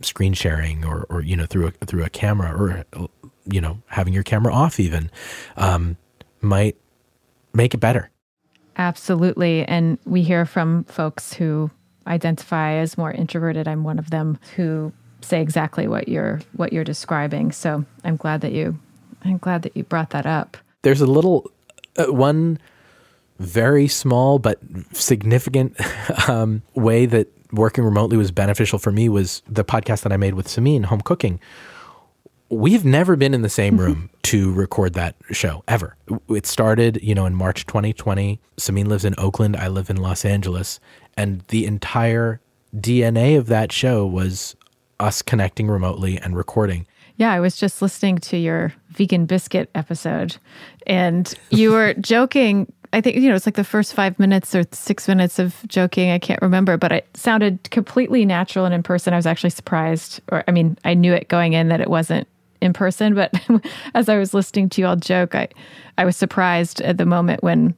screen 0.00 0.32
sharing 0.32 0.84
or, 0.84 1.06
or 1.08 1.20
you 1.20 1.36
know 1.36 1.46
through 1.46 1.68
a, 1.68 1.70
through 1.86 2.04
a 2.04 2.10
camera 2.10 2.52
or 2.56 3.08
you 3.44 3.60
know 3.60 3.80
having 3.86 4.12
your 4.12 4.22
camera 4.22 4.52
off 4.52 4.78
even 4.78 5.10
um, 5.56 5.96
might 6.40 6.76
make 7.54 7.74
it 7.74 7.78
better. 7.78 8.10
Absolutely, 8.76 9.64
and 9.66 9.98
we 10.04 10.22
hear 10.22 10.46
from 10.46 10.84
folks 10.84 11.34
who 11.34 11.70
identify 12.06 12.74
as 12.74 12.98
more 12.98 13.12
introverted. 13.12 13.68
I'm 13.68 13.84
one 13.84 13.98
of 13.98 14.10
them 14.10 14.38
who 14.56 14.92
say 15.20 15.40
exactly 15.40 15.86
what 15.86 16.08
you're 16.08 16.40
what 16.54 16.72
you're 16.72 16.84
describing. 16.84 17.52
So 17.52 17.84
I'm 18.04 18.16
glad 18.16 18.40
that 18.40 18.52
you 18.52 18.78
I'm 19.24 19.38
glad 19.38 19.62
that 19.62 19.76
you 19.76 19.84
brought 19.84 20.10
that 20.10 20.26
up. 20.26 20.56
There's 20.82 21.00
a 21.00 21.06
little 21.06 21.50
uh, 21.96 22.12
one 22.12 22.58
very 23.38 23.88
small 23.88 24.38
but 24.38 24.58
significant 24.92 25.76
um, 26.28 26.62
way 26.74 27.06
that 27.06 27.28
working 27.52 27.84
remotely 27.84 28.16
was 28.16 28.30
beneficial 28.30 28.78
for 28.78 28.90
me 28.90 29.08
was 29.08 29.42
the 29.48 29.64
podcast 29.64 30.02
that 30.02 30.12
I 30.12 30.16
made 30.16 30.34
with 30.34 30.48
Samin, 30.48 30.84
Home 30.86 31.00
Cooking. 31.00 31.38
We've 32.52 32.84
never 32.84 33.16
been 33.16 33.32
in 33.32 33.40
the 33.40 33.48
same 33.48 33.78
room 33.78 34.10
to 34.24 34.52
record 34.52 34.92
that 34.92 35.16
show 35.30 35.64
ever. 35.66 35.96
It 36.28 36.44
started, 36.44 37.02
you 37.02 37.14
know, 37.14 37.24
in 37.24 37.34
March 37.34 37.64
2020. 37.64 38.38
Samin 38.58 38.88
lives 38.88 39.06
in 39.06 39.14
Oakland. 39.16 39.56
I 39.56 39.68
live 39.68 39.88
in 39.88 39.96
Los 39.96 40.26
Angeles. 40.26 40.78
And 41.16 41.40
the 41.48 41.64
entire 41.64 42.42
DNA 42.76 43.38
of 43.38 43.46
that 43.46 43.72
show 43.72 44.04
was 44.04 44.54
us 45.00 45.22
connecting 45.22 45.68
remotely 45.68 46.18
and 46.18 46.36
recording. 46.36 46.86
Yeah, 47.16 47.32
I 47.32 47.40
was 47.40 47.56
just 47.56 47.80
listening 47.80 48.18
to 48.18 48.36
your 48.36 48.74
vegan 48.90 49.24
biscuit 49.24 49.70
episode 49.74 50.36
and 50.86 51.32
you 51.48 51.72
were 51.72 51.94
joking. 52.00 52.70
I 52.92 53.00
think, 53.00 53.16
you 53.16 53.30
know, 53.30 53.34
it's 53.34 53.46
like 53.46 53.54
the 53.54 53.64
first 53.64 53.94
five 53.94 54.18
minutes 54.18 54.54
or 54.54 54.64
six 54.72 55.08
minutes 55.08 55.38
of 55.38 55.56
joking. 55.68 56.10
I 56.10 56.18
can't 56.18 56.42
remember, 56.42 56.76
but 56.76 56.92
it 56.92 57.08
sounded 57.14 57.70
completely 57.70 58.26
natural 58.26 58.66
and 58.66 58.74
in 58.74 58.82
person. 58.82 59.14
I 59.14 59.16
was 59.16 59.24
actually 59.24 59.50
surprised, 59.50 60.20
or 60.30 60.44
I 60.46 60.50
mean, 60.50 60.76
I 60.84 60.92
knew 60.92 61.14
it 61.14 61.28
going 61.28 61.54
in 61.54 61.68
that 61.68 61.80
it 61.80 61.88
wasn't 61.88 62.28
in 62.62 62.72
person, 62.72 63.14
but 63.14 63.34
as 63.94 64.08
I 64.08 64.16
was 64.16 64.32
listening 64.32 64.68
to 64.70 64.80
you 64.80 64.86
all 64.86 64.96
joke, 64.96 65.34
I, 65.34 65.48
I 65.98 66.04
was 66.04 66.16
surprised 66.16 66.80
at 66.80 66.96
the 66.96 67.06
moment 67.06 67.42
when 67.42 67.74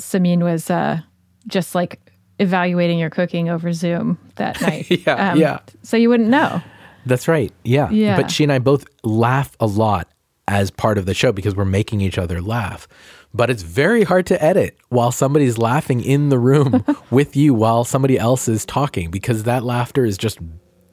Samin 0.00 0.42
was 0.42 0.70
uh, 0.70 1.00
just 1.46 1.74
like 1.74 2.00
evaluating 2.38 2.98
your 2.98 3.10
cooking 3.10 3.48
over 3.48 3.72
Zoom 3.72 4.18
that 4.36 4.60
night. 4.62 4.90
yeah, 4.90 5.32
um, 5.32 5.38
yeah. 5.38 5.58
So 5.82 5.96
you 5.96 6.08
wouldn't 6.08 6.30
know. 6.30 6.60
That's 7.06 7.28
right. 7.28 7.52
Yeah. 7.64 7.90
Yeah. 7.90 8.16
But 8.16 8.30
she 8.30 8.42
and 8.44 8.52
I 8.52 8.58
both 8.58 8.86
laugh 9.04 9.56
a 9.60 9.66
lot 9.66 10.08
as 10.48 10.70
part 10.70 10.98
of 10.98 11.06
the 11.06 11.14
show 11.14 11.32
because 11.32 11.54
we're 11.54 11.64
making 11.64 12.00
each 12.00 12.18
other 12.18 12.40
laugh. 12.40 12.88
But 13.32 13.50
it's 13.50 13.62
very 13.62 14.04
hard 14.04 14.26
to 14.26 14.42
edit 14.42 14.78
while 14.88 15.10
somebody's 15.10 15.58
laughing 15.58 16.00
in 16.00 16.28
the 16.28 16.38
room 16.38 16.84
with 17.10 17.36
you 17.36 17.52
while 17.52 17.84
somebody 17.84 18.18
else 18.18 18.48
is 18.48 18.64
talking 18.64 19.10
because 19.10 19.42
that 19.42 19.64
laughter 19.64 20.04
is 20.04 20.16
just 20.16 20.38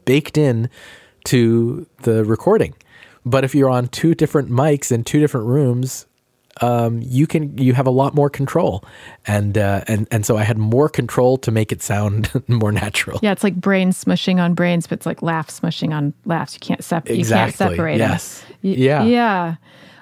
baked 0.06 0.38
in 0.38 0.70
to 1.26 1.86
the 2.02 2.26
recording. 2.26 2.74
But 3.26 3.44
if 3.44 3.54
you're 3.54 3.70
on 3.70 3.88
two 3.88 4.16
different 4.16 4.50
mics 4.50 4.92
in 4.92 5.04
two 5.04 5.20
different 5.20 5.48
rooms, 5.48 6.08
um, 6.60 7.02
you 7.02 7.28
can 7.28 7.58
you 7.58 7.74
have 7.74 7.88
a 7.88 7.92
lot 7.92 8.14
more 8.14 8.30
control, 8.30 8.84
and 9.26 9.58
uh, 9.58 9.84
and 9.88 10.08
and 10.12 10.26
so 10.26 10.38
I 10.38 10.44
had 10.44 10.58
more 10.58 10.90
control 10.90 11.38
to 11.38 11.52
make 11.52 11.72
it 11.72 11.82
sound 11.82 12.30
more 12.48 12.72
natural. 12.72 13.20
Yeah, 13.22 13.32
it's 13.32 13.44
like 13.44 13.56
brains 13.56 14.04
smushing 14.04 14.40
on 14.40 14.54
brains, 14.54 14.88
but 14.88 15.00
it's 15.00 15.06
like 15.06 15.22
laughs 15.22 15.60
smushing 15.60 15.94
on 15.94 16.14
laughs. 16.26 16.54
You 16.56 16.60
can't 16.60 16.84
separate. 16.84 17.18
Exactly. 17.18 17.66
You 17.66 17.70
can't 17.70 17.76
separate 17.76 17.98
yes. 17.98 18.44
Yeah. 18.62 19.04
Yeah. 19.04 19.56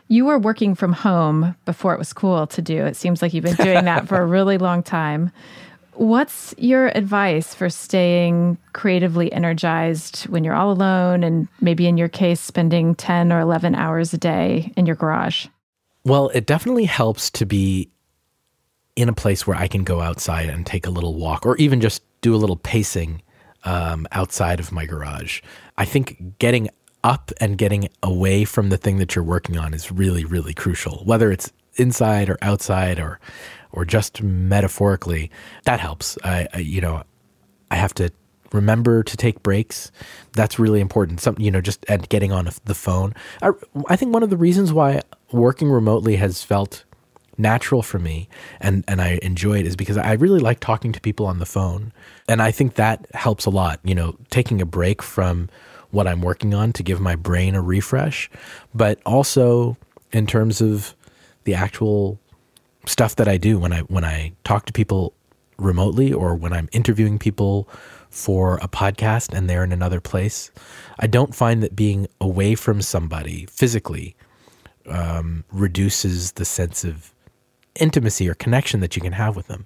You 0.07 0.25
were 0.25 0.39
working 0.39 0.73
from 0.73 0.91
home 0.91 1.55
before 1.65 1.93
it 1.93 1.99
was 1.99 2.13
cool 2.13 2.47
to 2.47 2.61
do. 2.63 2.83
It 2.83 2.95
seems 2.95 3.21
like 3.21 3.31
you've 3.31 3.43
been 3.43 3.53
doing 3.55 3.85
that 3.85 4.07
for 4.07 4.17
a 4.17 4.25
really 4.25 4.57
long 4.57 4.81
time. 4.81 5.31
What's 5.99 6.55
your 6.57 6.95
advice 6.95 7.53
for 7.53 7.69
staying 7.69 8.57
creatively 8.71 9.33
energized 9.33 10.23
when 10.27 10.45
you're 10.45 10.55
all 10.55 10.71
alone 10.71 11.25
and 11.25 11.49
maybe 11.59 11.87
in 11.87 11.97
your 11.97 12.07
case 12.07 12.39
spending 12.39 12.95
10 12.95 13.33
or 13.33 13.41
11 13.41 13.75
hours 13.75 14.13
a 14.13 14.17
day 14.17 14.71
in 14.77 14.85
your 14.85 14.95
garage? 14.95 15.47
Well, 16.05 16.29
it 16.29 16.45
definitely 16.45 16.85
helps 16.85 17.29
to 17.31 17.45
be 17.45 17.89
in 18.95 19.09
a 19.09 19.13
place 19.13 19.45
where 19.45 19.57
I 19.57 19.67
can 19.67 19.83
go 19.83 19.99
outside 19.99 20.47
and 20.47 20.65
take 20.65 20.87
a 20.87 20.89
little 20.89 21.15
walk 21.15 21.45
or 21.45 21.57
even 21.57 21.81
just 21.81 22.01
do 22.21 22.33
a 22.33 22.37
little 22.37 22.55
pacing 22.55 23.21
um, 23.65 24.07
outside 24.13 24.61
of 24.61 24.71
my 24.71 24.85
garage. 24.85 25.41
I 25.77 25.83
think 25.83 26.39
getting 26.39 26.69
up 27.03 27.33
and 27.41 27.57
getting 27.57 27.89
away 28.01 28.45
from 28.45 28.69
the 28.69 28.77
thing 28.77 28.99
that 28.99 29.15
you're 29.15 29.25
working 29.25 29.57
on 29.57 29.73
is 29.73 29.91
really, 29.91 30.23
really 30.23 30.53
crucial, 30.53 31.03
whether 31.03 31.29
it's 31.29 31.51
inside 31.75 32.29
or 32.29 32.37
outside 32.41 32.99
or 32.99 33.19
or 33.71 33.85
just 33.85 34.21
metaphorically 34.21 35.31
that 35.63 35.79
helps. 35.79 36.17
I, 36.23 36.47
I 36.53 36.59
you 36.59 36.81
know 36.81 37.03
i 37.71 37.75
have 37.75 37.93
to 37.93 38.11
remember 38.53 39.03
to 39.03 39.17
take 39.17 39.43
breaks. 39.43 39.91
That's 40.33 40.59
really 40.59 40.81
important. 40.81 41.21
Some 41.21 41.35
you 41.37 41.51
know 41.51 41.61
just 41.61 41.85
and 41.87 42.07
getting 42.09 42.31
on 42.31 42.49
the 42.65 42.75
phone. 42.75 43.13
I, 43.41 43.51
I 43.87 43.95
think 43.95 44.13
one 44.13 44.23
of 44.23 44.29
the 44.29 44.37
reasons 44.37 44.73
why 44.73 45.01
working 45.31 45.69
remotely 45.69 46.15
has 46.17 46.43
felt 46.43 46.83
natural 47.37 47.81
for 47.81 47.99
me 47.99 48.27
and 48.59 48.83
and 48.87 49.01
I 49.01 49.19
enjoy 49.21 49.59
it 49.59 49.65
is 49.65 49.77
because 49.77 49.97
I 49.97 50.13
really 50.13 50.41
like 50.41 50.59
talking 50.59 50.91
to 50.91 51.01
people 51.01 51.25
on 51.25 51.39
the 51.39 51.45
phone. 51.45 51.93
And 52.27 52.41
I 52.41 52.51
think 52.51 52.75
that 52.75 53.05
helps 53.13 53.45
a 53.45 53.49
lot 53.49 53.79
you 53.83 53.95
know 53.95 54.15
taking 54.29 54.61
a 54.61 54.65
break 54.65 55.01
from 55.01 55.49
what 55.91 56.07
I'm 56.07 56.21
working 56.21 56.53
on 56.53 56.73
to 56.73 56.83
give 56.83 56.99
my 56.99 57.15
brain 57.15 57.55
a 57.55 57.61
refresh. 57.61 58.29
But 58.73 58.99
also 59.05 59.77
in 60.11 60.27
terms 60.27 60.61
of 60.61 60.95
the 61.45 61.53
actual 61.53 62.19
stuff 62.85 63.15
that 63.15 63.27
I 63.27 63.37
do 63.37 63.59
when 63.59 63.73
I 63.73 63.81
when 63.81 64.03
I 64.03 64.33
talk 64.43 64.65
to 64.65 64.73
people 64.73 65.13
remotely 65.57 66.13
or 66.13 66.35
when 66.35 66.53
I'm 66.53 66.69
interviewing 66.71 67.19
people 67.19 67.67
for 68.09 68.57
a 68.61 68.67
podcast 68.67 69.33
and 69.33 69.49
they're 69.49 69.63
in 69.63 69.71
another 69.71 69.99
place, 69.99 70.51
I 70.99 71.07
don't 71.07 71.35
find 71.35 71.61
that 71.61 71.75
being 71.75 72.07
away 72.19 72.55
from 72.55 72.81
somebody 72.81 73.45
physically 73.47 74.15
um, 74.87 75.43
reduces 75.51 76.33
the 76.33 76.45
sense 76.45 76.83
of 76.83 77.13
intimacy 77.75 78.27
or 78.27 78.33
connection 78.33 78.79
that 78.79 78.95
you 78.95 79.01
can 79.01 79.13
have 79.13 79.35
with 79.35 79.47
them. 79.47 79.65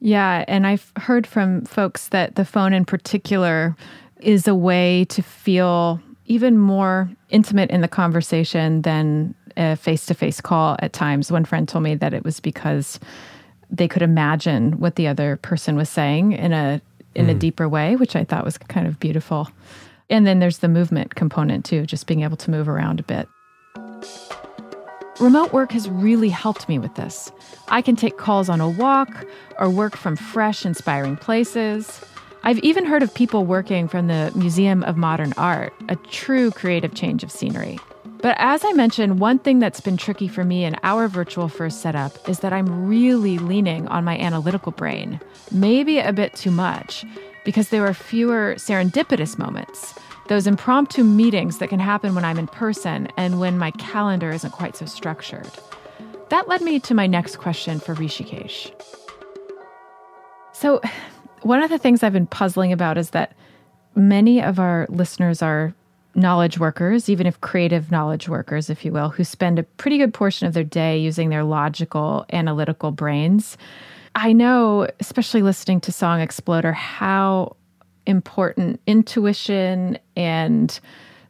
Yeah, 0.00 0.44
and 0.48 0.66
I've 0.66 0.92
heard 0.96 1.26
from 1.26 1.64
folks 1.66 2.08
that 2.08 2.34
the 2.34 2.44
phone 2.44 2.72
in 2.72 2.84
particular 2.84 3.76
is 4.20 4.48
a 4.48 4.54
way 4.54 5.04
to 5.06 5.22
feel 5.22 6.00
even 6.26 6.56
more 6.56 7.10
intimate 7.28 7.70
in 7.70 7.80
the 7.80 7.88
conversation 7.88 8.82
than 8.82 9.34
a 9.60 9.76
face 9.76 10.06
to 10.06 10.14
face 10.14 10.40
call 10.40 10.76
at 10.80 10.92
times. 10.92 11.30
One 11.30 11.44
friend 11.44 11.68
told 11.68 11.84
me 11.84 11.94
that 11.94 12.14
it 12.14 12.24
was 12.24 12.40
because 12.40 12.98
they 13.70 13.86
could 13.86 14.02
imagine 14.02 14.72
what 14.80 14.96
the 14.96 15.06
other 15.06 15.36
person 15.36 15.76
was 15.76 15.88
saying 15.88 16.32
in 16.32 16.52
a 16.52 16.80
in 17.14 17.26
mm. 17.26 17.30
a 17.30 17.34
deeper 17.34 17.68
way, 17.68 17.96
which 17.96 18.16
I 18.16 18.24
thought 18.24 18.44
was 18.44 18.56
kind 18.56 18.86
of 18.86 18.98
beautiful. 19.00 19.48
And 20.08 20.26
then 20.26 20.38
there's 20.38 20.58
the 20.58 20.68
movement 20.68 21.14
component 21.14 21.64
too, 21.64 21.86
just 21.86 22.06
being 22.06 22.22
able 22.22 22.36
to 22.38 22.50
move 22.50 22.68
around 22.68 23.00
a 23.00 23.02
bit. 23.02 23.28
Remote 25.20 25.52
work 25.52 25.72
has 25.72 25.88
really 25.88 26.30
helped 26.30 26.68
me 26.68 26.78
with 26.78 26.94
this. 26.94 27.30
I 27.68 27.82
can 27.82 27.94
take 27.94 28.16
calls 28.16 28.48
on 28.48 28.60
a 28.60 28.68
walk 28.68 29.26
or 29.58 29.68
work 29.68 29.96
from 29.96 30.16
fresh, 30.16 30.64
inspiring 30.64 31.16
places. 31.16 32.00
I've 32.42 32.58
even 32.60 32.86
heard 32.86 33.02
of 33.02 33.14
people 33.14 33.44
working 33.44 33.86
from 33.86 34.06
the 34.06 34.32
Museum 34.34 34.82
of 34.84 34.96
Modern 34.96 35.34
Art, 35.36 35.74
a 35.90 35.96
true 35.96 36.50
creative 36.50 36.94
change 36.94 37.22
of 37.22 37.30
scenery. 37.30 37.78
But 38.22 38.36
as 38.38 38.64
I 38.64 38.72
mentioned, 38.72 39.18
one 39.18 39.38
thing 39.38 39.60
that's 39.60 39.80
been 39.80 39.96
tricky 39.96 40.28
for 40.28 40.44
me 40.44 40.64
in 40.64 40.76
our 40.82 41.08
virtual 41.08 41.48
first 41.48 41.80
setup 41.80 42.28
is 42.28 42.40
that 42.40 42.52
I'm 42.52 42.86
really 42.86 43.38
leaning 43.38 43.88
on 43.88 44.04
my 44.04 44.18
analytical 44.18 44.72
brain, 44.72 45.20
maybe 45.50 45.98
a 45.98 46.12
bit 46.12 46.34
too 46.34 46.50
much, 46.50 47.04
because 47.46 47.70
there 47.70 47.86
are 47.86 47.94
fewer 47.94 48.56
serendipitous 48.58 49.38
moments, 49.38 49.94
those 50.28 50.46
impromptu 50.46 51.02
meetings 51.02 51.58
that 51.58 51.70
can 51.70 51.80
happen 51.80 52.14
when 52.14 52.24
I'm 52.24 52.38
in 52.38 52.46
person 52.46 53.08
and 53.16 53.40
when 53.40 53.56
my 53.56 53.70
calendar 53.72 54.30
isn't 54.30 54.52
quite 54.52 54.76
so 54.76 54.84
structured. 54.84 55.50
That 56.28 56.46
led 56.46 56.60
me 56.60 56.78
to 56.80 56.94
my 56.94 57.06
next 57.06 57.36
question 57.36 57.80
for 57.80 57.94
Hrishikesh. 57.94 58.70
So, 60.52 60.80
one 61.42 61.62
of 61.62 61.70
the 61.70 61.78
things 61.78 62.02
I've 62.02 62.12
been 62.12 62.26
puzzling 62.26 62.70
about 62.70 62.98
is 62.98 63.10
that 63.10 63.32
many 63.94 64.42
of 64.42 64.58
our 64.58 64.86
listeners 64.90 65.40
are 65.40 65.74
knowledge 66.14 66.58
workers, 66.58 67.08
even 67.08 67.26
if 67.26 67.40
creative 67.40 67.90
knowledge 67.90 68.28
workers, 68.28 68.68
if 68.70 68.84
you 68.84 68.92
will, 68.92 69.10
who 69.10 69.24
spend 69.24 69.58
a 69.58 69.62
pretty 69.62 69.98
good 69.98 70.12
portion 70.12 70.46
of 70.46 70.54
their 70.54 70.64
day 70.64 70.98
using 70.98 71.28
their 71.28 71.44
logical, 71.44 72.26
analytical 72.32 72.90
brains. 72.90 73.56
I 74.14 74.32
know, 74.32 74.88
especially 74.98 75.42
listening 75.42 75.80
to 75.82 75.92
Song 75.92 76.20
Exploder, 76.20 76.72
how 76.72 77.56
important 78.06 78.80
intuition 78.86 79.98
and 80.16 80.80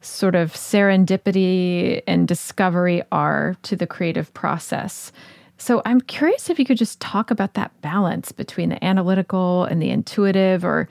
sort 0.01 0.35
of 0.35 0.55
serendipity 0.55 2.03
and 2.07 2.27
discovery 2.27 3.03
are 3.12 3.57
to 3.62 3.77
the 3.77 3.87
creative 3.87 4.33
process. 4.33 5.12
So 5.59 5.83
I'm 5.85 6.01
curious 6.01 6.49
if 6.49 6.59
you 6.59 6.64
could 6.64 6.79
just 6.79 7.01
talk 7.01 7.31
about 7.31 7.53
that 7.53 7.79
balance 7.83 8.33
between 8.33 8.71
the 8.71 8.83
analytical 8.83 9.64
and 9.64 9.83
the 9.83 9.90
intuitive, 9.90 10.64
or 10.64 10.88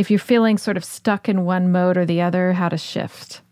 if 0.00 0.10
you're 0.10 0.18
feeling 0.18 0.56
sort 0.56 0.78
of 0.78 0.84
stuck 0.84 1.28
in 1.28 1.44
one 1.44 1.70
mode 1.70 1.98
or 1.98 2.06
the 2.06 2.22
other, 2.22 2.54
how 2.54 2.70
to 2.70 2.78
shift. 2.78 3.42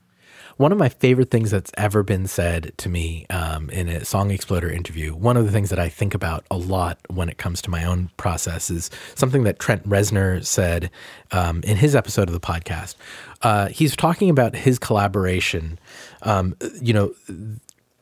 One 0.56 0.72
of 0.72 0.78
my 0.78 0.88
favorite 0.88 1.30
things 1.30 1.50
that's 1.50 1.70
ever 1.76 2.02
been 2.02 2.26
said 2.26 2.72
to 2.78 2.88
me 2.88 3.26
um, 3.28 3.68
in 3.68 3.86
a 3.86 4.02
Song 4.02 4.30
Exploder 4.30 4.70
interview, 4.70 5.14
one 5.14 5.36
of 5.36 5.44
the 5.44 5.52
things 5.52 5.68
that 5.68 5.78
I 5.78 5.90
think 5.90 6.14
about 6.14 6.46
a 6.50 6.56
lot 6.56 6.98
when 7.10 7.28
it 7.28 7.36
comes 7.36 7.60
to 7.62 7.70
my 7.70 7.84
own 7.84 8.10
process 8.16 8.70
is 8.70 8.90
something 9.14 9.44
that 9.44 9.58
Trent 9.58 9.86
Reznor 9.86 10.42
said 10.42 10.90
um, 11.32 11.60
in 11.64 11.76
his 11.76 11.94
episode 11.94 12.28
of 12.28 12.32
the 12.32 12.40
podcast. 12.40 12.94
Uh, 13.42 13.68
he's 13.68 13.94
talking 13.94 14.30
about 14.30 14.56
his 14.56 14.78
collaboration. 14.78 15.78
Um, 16.22 16.56
you 16.80 16.94
know, 16.94 17.14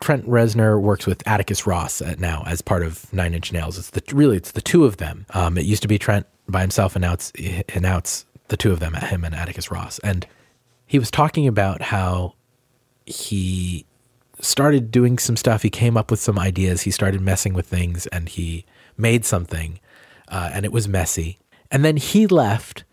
Trent 0.00 0.24
Reznor 0.26 0.80
works 0.80 1.04
with 1.04 1.26
Atticus 1.26 1.66
Ross 1.66 2.00
now 2.18 2.44
as 2.46 2.62
part 2.62 2.84
of 2.84 3.12
Nine 3.12 3.34
Inch 3.34 3.52
Nails. 3.52 3.76
It's 3.76 3.90
the 3.90 4.02
really 4.14 4.36
it's 4.36 4.52
the 4.52 4.60
two 4.60 4.84
of 4.84 4.98
them. 4.98 5.26
Um, 5.30 5.58
it 5.58 5.64
used 5.64 5.82
to 5.82 5.88
be 5.88 5.98
Trent 5.98 6.26
by 6.48 6.60
himself, 6.60 6.94
and 6.94 7.02
now 7.02 7.14
it's 7.14 7.32
and 7.74 7.82
now 7.82 7.98
it's 7.98 8.25
the 8.48 8.56
two 8.56 8.72
of 8.72 8.80
them, 8.80 8.94
him 8.94 9.24
and 9.24 9.34
Atticus 9.34 9.70
Ross. 9.70 9.98
And 10.00 10.26
he 10.86 10.98
was 10.98 11.10
talking 11.10 11.48
about 11.48 11.82
how 11.82 12.34
he 13.04 13.86
started 14.40 14.90
doing 14.90 15.18
some 15.18 15.36
stuff. 15.36 15.62
He 15.62 15.70
came 15.70 15.96
up 15.96 16.10
with 16.10 16.20
some 16.20 16.38
ideas. 16.38 16.82
He 16.82 16.90
started 16.90 17.20
messing 17.20 17.54
with 17.54 17.66
things 17.66 18.06
and 18.08 18.28
he 18.28 18.64
made 18.96 19.24
something 19.24 19.80
uh, 20.28 20.50
and 20.52 20.64
it 20.64 20.72
was 20.72 20.88
messy. 20.88 21.38
And 21.70 21.84
then 21.84 21.96
he 21.96 22.26
left 22.26 22.84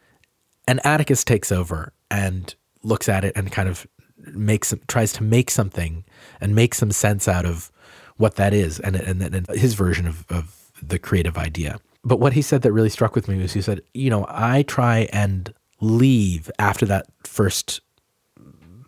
and 0.68 0.80
Atticus 0.86 1.24
takes 1.24 1.52
over 1.52 1.94
and 2.10 2.54
looks 2.84 3.10
at 3.10 3.24
it 3.24 3.34
and 3.36 3.52
kind 3.52 3.70
of 3.70 3.86
makes 4.18 4.74
tries 4.88 5.12
to 5.14 5.24
make 5.24 5.52
something 5.52 6.06
and 6.40 6.56
make 6.56 6.74
some 6.74 6.92
sense 6.92 7.28
out 7.28 7.46
of 7.46 7.72
what 8.18 8.36
that 8.36 8.54
is 8.54 8.80
and, 8.80 8.96
and, 8.96 9.22
and 9.22 9.48
his 9.50 9.74
version 9.74 10.08
of, 10.08 10.26
of 10.30 10.72
the 10.82 11.00
creative 11.00 11.38
idea. 11.38 11.80
But 12.04 12.20
what 12.20 12.34
he 12.34 12.42
said 12.42 12.62
that 12.64 12.72
really 12.74 12.90
struck 12.90 13.16
with 13.16 13.28
me 13.28 13.42
was 13.42 13.54
he 13.54 13.62
said, 13.62 13.82
you 13.94 14.10
know, 14.10 14.26
I 14.28 14.64
try 14.64 15.08
and 15.14 15.54
leave 15.80 16.52
after 16.60 16.86
that 16.86 17.06
first 17.24 17.82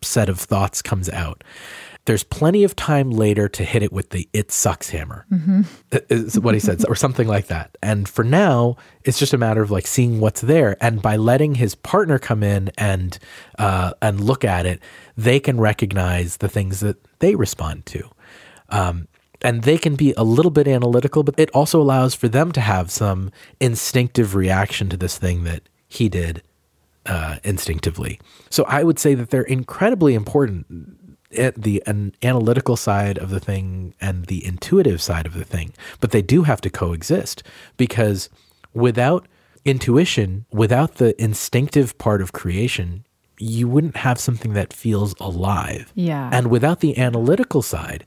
set 0.02 0.30
of 0.30 0.40
thoughts 0.40 0.82
comes 0.82 1.10
out, 1.10 1.44
there's 2.06 2.24
plenty 2.24 2.64
of 2.64 2.76
time 2.76 3.10
later 3.10 3.50
to 3.50 3.64
hit 3.64 3.82
it 3.82 3.92
with 3.92 4.12
the 4.12 4.30
it 4.32 4.52
sucks 4.52 4.90
hammer 4.90 5.26
mm-hmm. 5.32 5.62
is 6.10 6.40
what 6.40 6.54
he 6.54 6.60
said 6.60 6.84
or 6.88 6.96
something 6.96 7.28
like 7.28 7.48
that. 7.48 7.76
And 7.82 8.08
for 8.08 8.24
now 8.24 8.78
it's 9.04 9.18
just 9.18 9.34
a 9.34 9.38
matter 9.38 9.62
of 9.62 9.72
like 9.72 9.88
seeing 9.88 10.20
what's 10.20 10.42
there. 10.42 10.78
And 10.82 11.02
by 11.02 11.16
letting 11.16 11.56
his 11.56 11.74
partner 11.74 12.20
come 12.20 12.44
in 12.44 12.72
and 12.78 13.18
uh, 13.58 13.94
and 14.02 14.22
look 14.22 14.46
at 14.46 14.66
it 14.66 14.80
they 15.18 15.40
can 15.40 15.60
recognize 15.60 16.38
the 16.38 16.50
things 16.50 16.82
that 16.82 16.98
they 17.20 17.36
respond 17.36 17.86
to. 17.88 18.10
Um, 18.70 19.08
and 19.46 19.64
they 19.64 19.78
can 19.78 19.96
be 19.96 20.14
a 20.18 20.24
little 20.24 20.52
bit 20.52 20.68
analytical 20.68 21.24
but 21.24 21.40
it 21.40 21.50
also 21.52 21.82
allows 21.82 22.14
for 22.14 22.28
them 22.28 22.52
to 22.52 22.62
have 22.62 22.92
some 22.92 23.32
instinctive 23.60 24.36
reaction 24.36 24.90
to 24.90 24.98
this 24.98 25.18
thing 25.18 25.44
that 25.44 25.62
he 25.88 26.10
did 26.10 26.42
uh, 27.06 27.38
instinctively. 27.44 28.20
So 28.50 28.64
I 28.68 28.84
would 28.84 29.00
say 29.00 29.14
that 29.16 29.30
they're 29.30 29.44
incredibly 29.44 30.14
important 30.14 30.66
at 31.38 31.62
the 31.62 31.84
an 31.86 32.14
analytical 32.24 32.78
side 32.78 33.18
of 33.18 33.30
the 33.30 33.40
thing 33.40 33.94
and 34.00 34.26
the 34.26 34.46
intuitive 34.46 35.02
side 35.02 35.26
of 35.26 35.34
the 35.34 35.44
thing, 35.44 35.74
but 36.00 36.12
they 36.12 36.22
do 36.22 36.44
have 36.44 36.62
to 36.62 36.70
coexist 36.70 37.44
because 37.78 38.30
without 38.74 39.28
intuition, 39.66 40.46
without 40.52 40.96
the 40.96 41.20
instinctive 41.22 41.98
part 41.98 42.22
of 42.22 42.32
creation, 42.32 43.06
you 43.38 43.68
wouldn't 43.68 43.98
have 43.98 44.20
something 44.20 44.54
that 44.54 44.72
feels 44.72 45.14
alive. 45.20 45.92
Yeah. 45.96 46.30
And 46.32 46.48
without 46.48 46.80
the 46.80 46.98
analytical 46.98 47.62
side, 47.62 48.06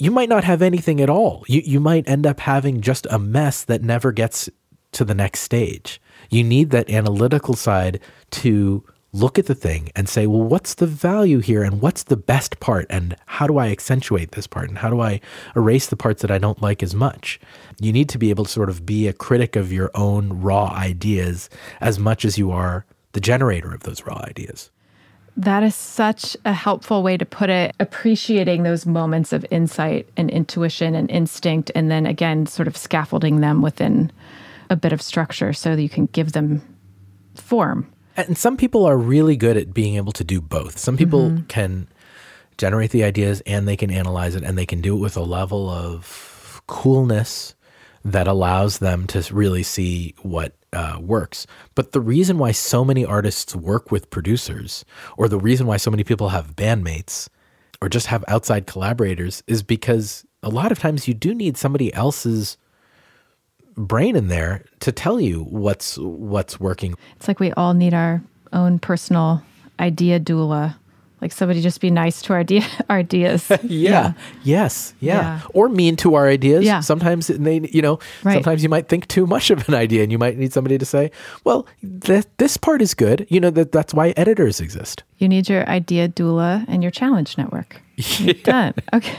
you 0.00 0.10
might 0.10 0.30
not 0.30 0.44
have 0.44 0.62
anything 0.62 1.00
at 1.00 1.10
all. 1.10 1.44
You 1.46 1.60
you 1.64 1.78
might 1.78 2.08
end 2.08 2.26
up 2.26 2.40
having 2.40 2.80
just 2.80 3.06
a 3.10 3.18
mess 3.18 3.62
that 3.64 3.82
never 3.82 4.12
gets 4.12 4.48
to 4.92 5.04
the 5.04 5.14
next 5.14 5.40
stage. 5.40 6.00
You 6.30 6.42
need 6.42 6.70
that 6.70 6.88
analytical 6.88 7.54
side 7.54 8.00
to 8.30 8.82
look 9.12 9.38
at 9.38 9.46
the 9.46 9.54
thing 9.54 9.90
and 9.96 10.08
say, 10.08 10.26
well, 10.26 10.42
what's 10.42 10.74
the 10.74 10.86
value 10.86 11.40
here 11.40 11.62
and 11.62 11.82
what's 11.82 12.04
the 12.04 12.16
best 12.16 12.60
part 12.60 12.86
and 12.88 13.16
how 13.26 13.46
do 13.46 13.58
I 13.58 13.70
accentuate 13.70 14.32
this 14.32 14.46
part 14.46 14.68
and 14.68 14.78
how 14.78 14.88
do 14.88 15.00
I 15.00 15.20
erase 15.56 15.88
the 15.88 15.96
parts 15.96 16.22
that 16.22 16.30
I 16.30 16.38
don't 16.38 16.62
like 16.62 16.82
as 16.82 16.94
much? 16.94 17.40
You 17.80 17.92
need 17.92 18.08
to 18.10 18.18
be 18.18 18.30
able 18.30 18.44
to 18.44 18.50
sort 18.50 18.70
of 18.70 18.86
be 18.86 19.08
a 19.08 19.12
critic 19.12 19.56
of 19.56 19.72
your 19.72 19.90
own 19.94 20.40
raw 20.40 20.72
ideas 20.72 21.50
as 21.80 21.98
much 21.98 22.24
as 22.24 22.38
you 22.38 22.52
are 22.52 22.86
the 23.12 23.20
generator 23.20 23.74
of 23.74 23.82
those 23.82 24.06
raw 24.06 24.22
ideas. 24.24 24.70
That 25.40 25.62
is 25.62 25.74
such 25.74 26.36
a 26.44 26.52
helpful 26.52 27.02
way 27.02 27.16
to 27.16 27.24
put 27.24 27.48
it, 27.48 27.74
appreciating 27.80 28.62
those 28.62 28.84
moments 28.84 29.32
of 29.32 29.46
insight 29.50 30.06
and 30.14 30.30
intuition 30.30 30.94
and 30.94 31.10
instinct, 31.10 31.70
and 31.74 31.90
then 31.90 32.04
again, 32.04 32.44
sort 32.44 32.68
of 32.68 32.76
scaffolding 32.76 33.40
them 33.40 33.62
within 33.62 34.12
a 34.68 34.76
bit 34.76 34.92
of 34.92 35.00
structure 35.00 35.54
so 35.54 35.74
that 35.74 35.80
you 35.80 35.88
can 35.88 36.06
give 36.12 36.32
them 36.32 36.60
form. 37.34 37.90
And 38.18 38.36
some 38.36 38.58
people 38.58 38.84
are 38.84 38.98
really 38.98 39.34
good 39.34 39.56
at 39.56 39.72
being 39.72 39.94
able 39.94 40.12
to 40.12 40.24
do 40.24 40.42
both. 40.42 40.76
Some 40.76 40.98
people 40.98 41.30
mm-hmm. 41.30 41.46
can 41.46 41.88
generate 42.58 42.90
the 42.90 43.02
ideas 43.02 43.40
and 43.46 43.66
they 43.66 43.78
can 43.78 43.90
analyze 43.90 44.34
it 44.34 44.44
and 44.44 44.58
they 44.58 44.66
can 44.66 44.82
do 44.82 44.94
it 44.94 45.00
with 45.00 45.16
a 45.16 45.22
level 45.22 45.70
of 45.70 46.60
coolness 46.66 47.54
that 48.04 48.26
allows 48.26 48.78
them 48.78 49.06
to 49.08 49.26
really 49.34 49.62
see 49.62 50.14
what 50.22 50.54
uh, 50.72 50.98
works. 51.00 51.46
But 51.74 51.92
the 51.92 52.00
reason 52.00 52.38
why 52.38 52.52
so 52.52 52.84
many 52.84 53.04
artists 53.04 53.54
work 53.54 53.90
with 53.90 54.10
producers, 54.10 54.84
or 55.16 55.28
the 55.28 55.38
reason 55.38 55.66
why 55.66 55.76
so 55.76 55.90
many 55.90 56.04
people 56.04 56.30
have 56.30 56.56
bandmates, 56.56 57.28
or 57.82 57.88
just 57.88 58.06
have 58.06 58.24
outside 58.28 58.66
collaborators, 58.66 59.42
is 59.46 59.62
because 59.62 60.24
a 60.42 60.48
lot 60.48 60.72
of 60.72 60.78
times 60.78 61.08
you 61.08 61.14
do 61.14 61.34
need 61.34 61.56
somebody 61.56 61.92
else's 61.92 62.56
brain 63.76 64.16
in 64.16 64.28
there 64.28 64.64
to 64.80 64.92
tell 64.92 65.20
you 65.20 65.44
what's 65.44 65.98
what's 65.98 66.60
working. 66.60 66.94
It's 67.16 67.28
like 67.28 67.40
we 67.40 67.52
all 67.52 67.74
need 67.74 67.94
our 67.94 68.22
own 68.52 68.78
personal 68.78 69.42
idea 69.78 70.20
doula. 70.20 70.76
Like 71.20 71.32
somebody 71.32 71.60
just 71.60 71.80
be 71.80 71.90
nice 71.90 72.22
to 72.22 72.32
our, 72.32 72.40
idea, 72.40 72.66
our 72.88 72.98
ideas. 72.98 73.48
yeah. 73.50 73.58
yeah. 73.62 74.12
Yes. 74.42 74.94
Yeah. 75.00 75.20
yeah. 75.20 75.40
Or 75.54 75.68
mean 75.68 75.96
to 75.96 76.14
our 76.14 76.28
ideas. 76.28 76.64
Yeah. 76.64 76.80
Sometimes 76.80 77.28
they, 77.28 77.60
you 77.72 77.82
know, 77.82 77.98
right. 78.22 78.34
sometimes 78.34 78.62
you 78.62 78.68
might 78.68 78.88
think 78.88 79.08
too 79.08 79.26
much 79.26 79.50
of 79.50 79.68
an 79.68 79.74
idea 79.74 80.02
and 80.02 80.10
you 80.10 80.18
might 80.18 80.38
need 80.38 80.52
somebody 80.52 80.78
to 80.78 80.84
say, 80.84 81.10
well, 81.44 81.66
th- 82.00 82.26
this 82.38 82.56
part 82.56 82.82
is 82.82 82.94
good. 82.94 83.26
You 83.28 83.40
know, 83.40 83.50
that 83.50 83.72
that's 83.72 83.92
why 83.92 84.14
editors 84.16 84.60
exist. 84.60 85.02
You 85.18 85.28
need 85.28 85.48
your 85.48 85.68
idea 85.68 86.08
doula 86.08 86.64
and 86.68 86.82
your 86.82 86.90
challenge 86.90 87.36
network. 87.36 87.80
Yeah. 87.96 88.32
Done. 88.44 88.74
Okay. 88.92 89.16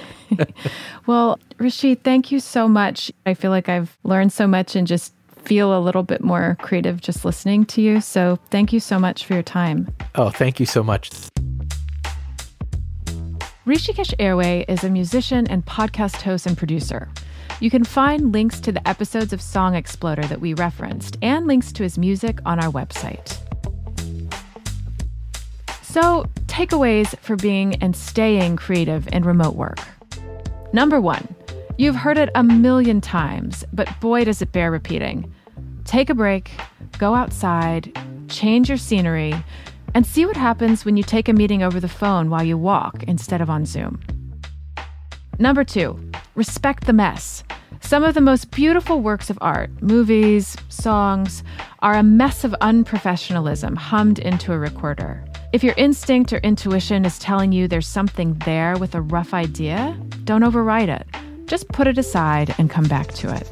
well, 1.06 1.40
Rishi, 1.58 1.96
thank 1.96 2.32
you 2.32 2.40
so 2.40 2.68
much. 2.68 3.12
I 3.26 3.34
feel 3.34 3.52
like 3.52 3.70
I've 3.70 3.98
learned 4.04 4.32
so 4.34 4.48
much 4.48 4.76
and 4.76 4.88
just 4.88 5.14
feel 5.44 5.78
a 5.78 5.82
little 5.82 6.04
bit 6.04 6.24
more 6.24 6.58
creative 6.62 7.02
just 7.02 7.26
listening 7.26 7.66
to 7.66 7.82
you. 7.82 8.02
So 8.02 8.40
thank 8.50 8.72
you 8.72 8.80
so 8.80 9.00
much 9.00 9.26
for 9.26 9.34
your 9.34 9.44
time. 9.44 9.94
Oh, 10.16 10.30
thank 10.30 10.60
you 10.60 10.66
so 10.66 10.84
much. 10.84 11.10
Hrishikesh 13.67 14.15
Hirway 14.17 14.65
is 14.67 14.84
a 14.84 14.89
musician 14.89 15.45
and 15.45 15.63
podcast 15.63 16.24
host 16.24 16.47
and 16.47 16.58
producer. 16.58 17.08
You 17.60 17.69
can 17.69 17.84
find 17.84 18.32
links 18.32 18.60
to 18.62 18.71
the 18.71 18.86
episodes 18.88 19.34
of 19.34 19.41
Song 19.41 19.76
Exploder 19.76 20.24
that 20.24 20.41
we 20.41 20.56
referenced 20.56 21.19
and 21.21 21.45
links 21.45 21.71
to 21.74 21.84
his 21.84 21.95
music 21.95 22.39
on 22.43 22.60
our 22.60 22.71
website. 22.71 23.38
So, 25.84 26.26
takeaways 26.47 27.15
for 27.19 27.36
being 27.36 27.76
and 27.84 27.95
staying 27.95 28.56
creative 28.56 29.08
in 29.13 29.21
remote 29.21 29.56
work. 29.56 29.78
Number 30.74 30.99
one, 30.99 31.28
you've 31.78 31.95
heard 31.95 32.18
it 32.18 32.32
a 32.34 32.41
million 32.41 32.99
times, 32.99 33.64
but 33.72 33.88
boy, 33.99 34.24
does 34.24 34.41
it 34.41 34.51
bear 34.51 34.72
repeating. 34.72 35.32
Take 35.86 36.09
a 36.09 36.16
break, 36.16 36.49
go 36.97 37.14
outside, 37.14 37.95
change 38.28 38.70
your 38.70 38.80
scenery, 38.80 39.36
and 39.94 40.06
see 40.06 40.26
what 40.26 40.38
happens 40.38 40.86
when 40.86 40.98
you 40.98 41.04
take 41.04 41.28
a 41.28 41.34
meeting 41.34 41.64
over 41.64 41.80
the 41.80 41.88
phone 41.88 42.30
while 42.30 42.44
you 42.44 42.58
walk 42.58 43.04
instead 43.04 43.42
of 43.42 43.50
on 43.50 43.66
Zoom. 43.66 44.02
Number 45.39 45.64
two, 45.64 46.00
respect 46.36 46.86
the 46.86 46.94
mess. 46.94 47.44
Some 47.80 48.04
of 48.04 48.14
the 48.14 48.22
most 48.22 48.52
beautiful 48.52 49.02
works 49.02 49.30
of 49.30 49.38
art, 49.42 49.70
movies, 49.82 50.56
songs, 50.70 51.44
are 51.80 51.96
a 51.96 52.04
mess 52.04 52.44
of 52.44 52.56
unprofessionalism 52.62 53.76
hummed 53.76 54.20
into 54.20 54.54
a 54.54 54.60
recorder. 54.60 55.26
If 55.52 55.64
your 55.64 55.74
instinct 55.78 56.32
or 56.32 56.38
intuition 56.38 57.06
is 57.06 57.20
telling 57.20 57.52
you 57.52 57.68
there's 57.68 57.88
something 57.88 58.36
there 58.46 58.78
with 58.78 58.96
a 58.96 59.02
rough 59.02 59.34
idea, 59.34 60.00
don't 60.24 60.44
override 60.44 60.89
it. 60.89 61.08
Just 61.46 61.68
put 61.70 61.88
it 61.88 61.98
aside 61.98 62.56
and 62.58 62.70
come 62.70 62.88
back 62.88 63.08
to 63.16 63.36
it. 63.36 63.48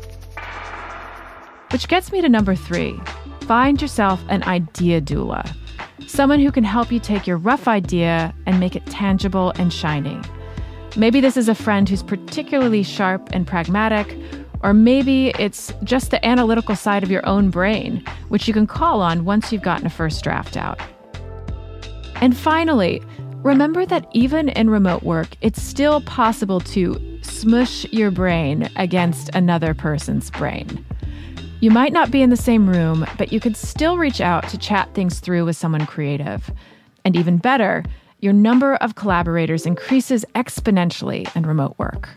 Which 1.72 1.88
gets 1.88 2.12
me 2.12 2.22
to 2.22 2.30
number 2.30 2.56
three 2.56 3.00
find 3.42 3.82
yourself 3.82 4.24
an 4.30 4.44
idea 4.44 5.02
doula, 5.02 5.54
someone 6.10 6.40
who 6.40 6.52
can 6.52 6.64
help 6.64 6.92
you 6.92 7.00
take 7.00 7.28
your 7.28 7.38
rough 7.38 7.68
idea 7.68 8.34
and 8.48 8.60
make 8.60 8.76
it 8.76 8.86
tangible 8.88 9.54
and 9.58 9.72
shiny. 9.72 10.20
Maybe 10.98 11.22
this 11.22 11.38
is 11.38 11.48
a 11.48 11.54
friend 11.54 11.88
who's 11.88 12.02
particularly 12.02 12.82
sharp 12.82 13.30
and 13.32 13.46
pragmatic, 13.46 14.18
Or 14.62 14.74
maybe 14.74 15.30
it's 15.40 15.74
just 15.84 16.12
the 16.12 16.26
analytical 16.26 16.76
side 16.76 17.04
of 17.04 17.12
your 17.12 17.26
own 17.26 17.50
brain, 17.50 18.04
which 18.28 18.48
you 18.48 18.54
can 18.54 18.68
call 18.68 19.02
on 19.02 19.24
once 19.24 19.52
you've 19.52 19.62
gotten 19.62 19.86
a 19.86 19.90
first 19.90 20.24
draft 20.24 20.58
out. 20.58 20.80
And 22.16 22.36
finally, 22.36 23.02
remember 23.38 23.86
that 23.86 24.08
even 24.12 24.50
in 24.50 24.70
remote 24.70 25.04
work, 25.04 25.30
it's 25.42 25.62
still 25.62 26.02
possible 26.02 26.60
to 26.62 27.20
smush 27.22 27.86
your 27.86 28.12
brain 28.12 28.70
against 28.76 29.30
another 29.34 29.74
person's 29.74 30.30
brain. 30.30 30.86
You 31.62 31.72
might 31.72 31.92
not 31.92 32.10
be 32.10 32.22
in 32.22 32.30
the 32.30 32.38
same 32.38 32.70
room, 32.70 33.06
but 33.18 33.34
you 33.34 33.42
could 33.42 33.58
still 33.58 33.98
reach 33.98 34.22
out 34.22 34.48
to 34.48 34.58
chat 34.58 34.94
things 34.94 35.20
through 35.20 35.44
with 35.44 35.58
someone 35.58 35.86
creative. 35.86 36.50
And 37.04 37.18
even 37.18 37.36
better, 37.36 37.84
your 38.20 38.32
number 38.32 38.76
of 38.76 38.96
collaborators 38.96 39.66
increases 39.66 40.24
exponentially 40.36 41.34
in 41.36 41.46
remote 41.46 41.76
work. 41.78 42.08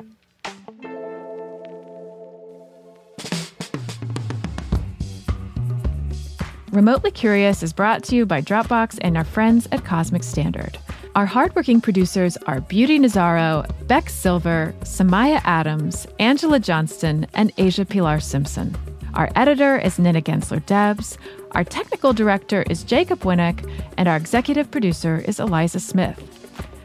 Remotely 6.70 7.10
Curious 7.10 7.64
is 7.64 7.72
brought 7.72 8.04
to 8.04 8.14
you 8.14 8.24
by 8.24 8.40
Dropbox 8.40 8.98
and 9.02 9.16
our 9.16 9.24
friends 9.24 9.66
at 9.72 9.84
Cosmic 9.84 10.22
Standard. 10.22 10.78
Our 11.16 11.26
hardworking 11.26 11.80
producers 11.80 12.36
are 12.46 12.60
Beauty 12.60 12.98
Nazaro, 13.00 13.68
Beck 13.88 14.08
Silver, 14.08 14.72
Samaya 14.82 15.40
Adams, 15.44 16.06
Angela 16.20 16.60
Johnston, 16.60 17.26
and 17.34 17.52
Asia 17.58 17.84
Pilar 17.84 18.20
Simpson. 18.20 18.74
Our 19.14 19.30
editor 19.36 19.76
is 19.76 19.98
Nina 19.98 20.22
Gensler 20.22 20.64
Debs. 20.64 21.18
Our 21.50 21.64
technical 21.64 22.14
director 22.14 22.62
is 22.70 22.82
Jacob 22.82 23.20
Winnick, 23.20 23.70
and 23.98 24.08
our 24.08 24.16
executive 24.16 24.70
producer 24.70 25.22
is 25.28 25.38
Eliza 25.38 25.80
Smith. 25.80 26.18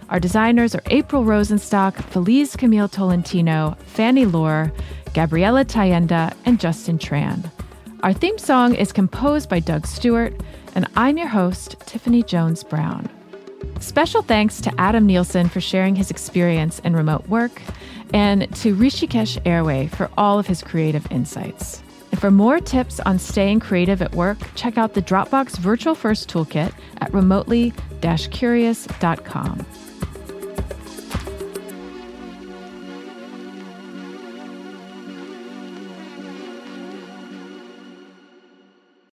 Our 0.09 0.19
designers 0.19 0.75
are 0.75 0.81
April 0.87 1.23
Rosenstock, 1.23 1.95
Feliz 2.03 2.57
Camille 2.57 2.89
Tolentino, 2.89 3.77
Fanny 3.85 4.25
Lohr, 4.25 4.73
Gabriella 5.13 5.63
Tayenda, 5.63 6.35
and 6.43 6.59
Justin 6.59 6.97
Tran. 6.97 7.49
Our 8.03 8.11
theme 8.11 8.37
song 8.37 8.75
is 8.75 8.91
composed 8.91 9.47
by 9.47 9.61
Doug 9.61 9.87
Stewart, 9.87 10.33
and 10.75 10.85
I'm 10.97 11.17
your 11.17 11.27
host, 11.27 11.77
Tiffany 11.85 12.23
Jones 12.23 12.61
Brown. 12.61 13.09
Special 13.79 14.21
thanks 14.21 14.59
to 14.61 14.73
Adam 14.77 15.05
Nielsen 15.05 15.47
for 15.47 15.61
sharing 15.61 15.95
his 15.95 16.11
experience 16.11 16.79
in 16.79 16.93
remote 16.93 17.27
work, 17.29 17.61
and 18.13 18.53
to 18.57 18.75
Hrishikesh 18.75 19.41
Hirway 19.43 19.89
for 19.89 20.09
all 20.17 20.39
of 20.39 20.47
his 20.47 20.61
creative 20.61 21.09
insights. 21.09 21.81
And 22.17 22.21
for 22.23 22.31
more 22.31 22.59
tips 22.59 22.99
on 23.01 23.19
staying 23.19 23.59
creative 23.59 24.01
at 24.01 24.15
work, 24.15 24.39
check 24.55 24.75
out 24.75 24.95
the 24.95 25.03
Dropbox 25.03 25.59
Virtual 25.59 25.93
First 25.93 26.27
Toolkit 26.27 26.73
at 26.99 27.13
remotely 27.13 27.73
curious.com. 28.31 29.63